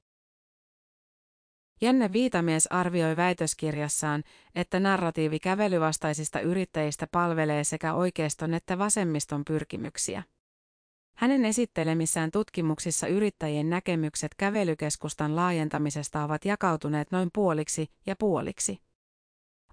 Jenne 1.80 2.12
Viitamies 2.12 2.66
arvioi 2.66 3.16
väitöskirjassaan, 3.16 4.22
että 4.54 4.80
narratiivi 4.80 5.38
kävelyvastaisista 5.38 6.40
yrittäjistä 6.40 7.06
palvelee 7.12 7.64
sekä 7.64 7.94
oikeiston 7.94 8.54
että 8.54 8.78
vasemmiston 8.78 9.44
pyrkimyksiä. 9.44 10.22
Hänen 11.16 11.44
esittelemissään 11.44 12.30
tutkimuksissa 12.30 13.06
yrittäjien 13.06 13.70
näkemykset 13.70 14.34
kävelykeskustan 14.34 15.36
laajentamisesta 15.36 16.24
ovat 16.24 16.44
jakautuneet 16.44 17.10
noin 17.10 17.28
puoliksi 17.34 17.86
ja 18.06 18.16
puoliksi. 18.16 18.85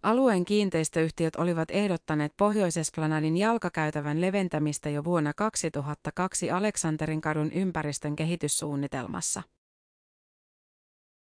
Alueen 0.03 0.45
kiinteistöyhtiöt 0.45 1.35
olivat 1.35 1.71
ehdottaneet 1.71 2.33
Pohjoisesplanadin 2.37 3.37
jalkakäytävän 3.37 4.21
leventämistä 4.21 4.89
jo 4.89 5.03
vuonna 5.03 5.33
2002 5.33 6.51
Aleksanterin 6.51 7.21
kadun 7.21 7.51
ympäristön 7.51 8.15
kehityssuunnitelmassa. 8.15 9.43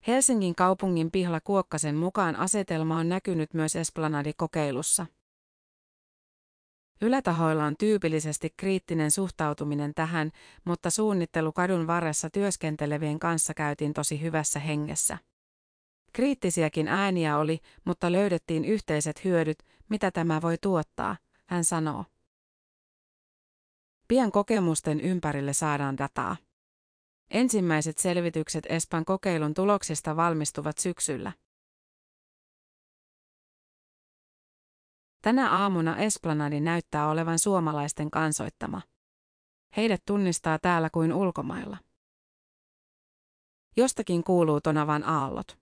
Helsingin 0.06 0.54
kaupungin 0.54 1.10
Pihla 1.10 1.40
Kuokkasen 1.40 1.96
mukaan 1.96 2.36
asetelma 2.36 2.98
on 2.98 3.08
näkynyt 3.08 3.54
myös 3.54 3.76
Esplanadi-kokeilussa. 3.76 5.06
Ylätahoilla 7.00 7.64
on 7.64 7.76
tyypillisesti 7.78 8.54
kriittinen 8.56 9.10
suhtautuminen 9.10 9.94
tähän, 9.94 10.30
mutta 10.64 10.90
suunnittelu 10.90 11.52
kadun 11.52 11.86
varressa 11.86 12.30
työskentelevien 12.30 13.18
kanssa 13.18 13.54
käytiin 13.54 13.94
tosi 13.94 14.20
hyvässä 14.20 14.58
hengessä. 14.58 15.18
Kriittisiäkin 16.12 16.88
ääniä 16.88 17.38
oli, 17.38 17.60
mutta 17.84 18.12
löydettiin 18.12 18.64
yhteiset 18.64 19.24
hyödyt, 19.24 19.58
mitä 19.88 20.10
tämä 20.10 20.42
voi 20.42 20.56
tuottaa, 20.62 21.16
hän 21.46 21.64
sanoo. 21.64 22.04
Pian 24.08 24.32
kokemusten 24.32 25.00
ympärille 25.00 25.52
saadaan 25.52 25.98
dataa. 25.98 26.36
Ensimmäiset 27.30 27.98
selvitykset 27.98 28.66
Espan 28.68 29.04
kokeilun 29.04 29.54
tuloksista 29.54 30.16
valmistuvat 30.16 30.78
syksyllä. 30.78 31.32
Tänä 35.22 35.50
aamuna 35.50 35.96
Esplanadi 35.96 36.60
näyttää 36.60 37.08
olevan 37.08 37.38
suomalaisten 37.38 38.10
kansoittama. 38.10 38.82
Heidät 39.76 40.02
tunnistaa 40.06 40.58
täällä 40.58 40.90
kuin 40.90 41.12
ulkomailla. 41.12 41.76
Jostakin 43.76 44.24
kuuluu 44.24 44.60
tonavan 44.60 45.04
aallot. 45.04 45.61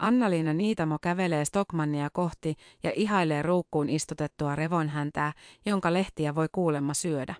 Annaliina 0.00 0.52
Niitamo 0.52 0.98
kävelee 1.02 1.44
Stockmannia 1.44 2.10
kohti 2.12 2.56
ja 2.82 2.92
ihailee 2.94 3.42
ruukkuun 3.42 3.88
istutettua 3.88 4.56
revonhäntää, 4.56 5.32
jonka 5.66 5.92
lehtiä 5.92 6.34
voi 6.34 6.48
kuulemma 6.52 6.94
syödä. 6.94 7.34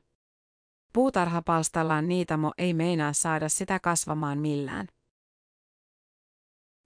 Puutarhapalstallaan 0.93 2.09
Niitamo 2.09 2.53
ei 2.59 2.75
meinaa 2.75 3.13
saada 3.13 3.49
sitä 3.49 3.81
kasvamaan 3.81 4.39
millään. 4.39 4.87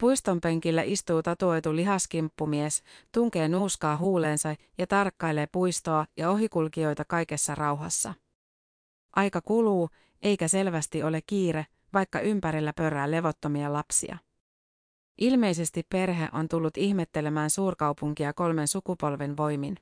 Puiston 0.01 0.41
penkillä 0.41 0.83
istuu 0.83 1.23
tatuoitu 1.23 1.77
lihaskimppumies, 1.77 2.83
tunkee 3.13 3.49
nuuskaa 3.49 3.97
huuleensa 3.97 4.55
ja 4.79 4.87
tarkkailee 4.87 5.47
puistoa 5.53 6.07
ja 6.17 6.31
ohikulkijoita 6.31 7.05
kaikessa 7.05 7.55
rauhassa. 7.55 8.15
Aika 9.17 9.41
kuluu, 9.41 9.89
eikä 10.23 10.49
selvästi 10.49 11.03
ole 11.03 11.21
kiire, 11.27 11.67
vaikka 11.93 12.21
ympärillä 12.21 12.73
pörää 12.77 13.11
levottomia 13.11 13.73
lapsia. 13.73 14.19
Ilmeisesti 15.19 15.83
perhe 15.83 16.29
on 16.33 16.49
tullut 16.49 16.77
ihmettelemään 16.77 17.51
suurkaupunkia 17.51 18.33
kolmen 18.33 18.69
sukupolven 18.69 19.37
voimin. 19.37 19.77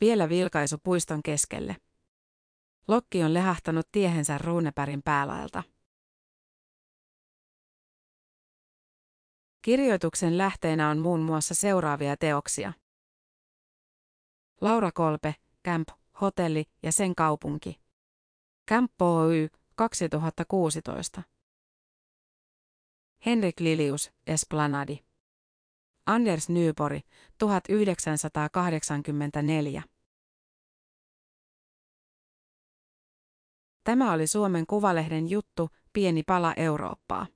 Vielä 0.00 0.28
vilkaisu 0.28 0.78
puiston 0.78 1.22
keskelle. 1.22 1.76
Lokki 2.88 3.22
on 3.22 3.34
lehahtanut 3.34 3.88
tiehensä 3.92 4.38
Ruunepärin 4.38 5.02
päälaelta. 5.02 5.62
Kirjoituksen 9.62 10.38
lähteenä 10.38 10.90
on 10.90 10.98
muun 10.98 11.20
muassa 11.20 11.54
seuraavia 11.54 12.16
teoksia. 12.16 12.72
Laura 14.60 14.92
Kolpe, 14.92 15.34
Camp, 15.64 15.88
Hotelli 16.20 16.64
ja 16.82 16.92
sen 16.92 17.14
kaupunki. 17.14 17.80
Camp 18.70 19.02
Oy, 19.02 19.48
2016. 19.74 21.22
Henrik 23.26 23.60
Lilius, 23.60 24.12
Esplanadi. 24.26 24.98
Anders 26.06 26.48
Nypori, 26.48 27.00
1984. 27.38 29.82
Tämä 33.84 34.12
oli 34.12 34.26
Suomen 34.26 34.66
Kuvalehden 34.66 35.30
juttu, 35.30 35.70
pieni 35.92 36.22
pala 36.22 36.54
Eurooppaa. 36.56 37.26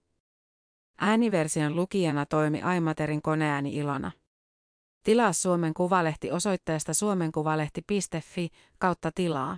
Ääniversion 1.01 1.77
lukijana 1.77 2.27
toimi 2.27 2.63
Aimaterin 2.63 3.23
koneääni 3.23 3.77
Ilona. 3.77 4.13
Tilaa 5.05 5.33
Suomen 5.33 5.75
Kuvalehti 5.75 6.31
osoitteesta 6.31 6.95
suomenkuvalehti.fi 6.95 8.49
kautta 8.79 9.13
tilaa. 9.13 9.57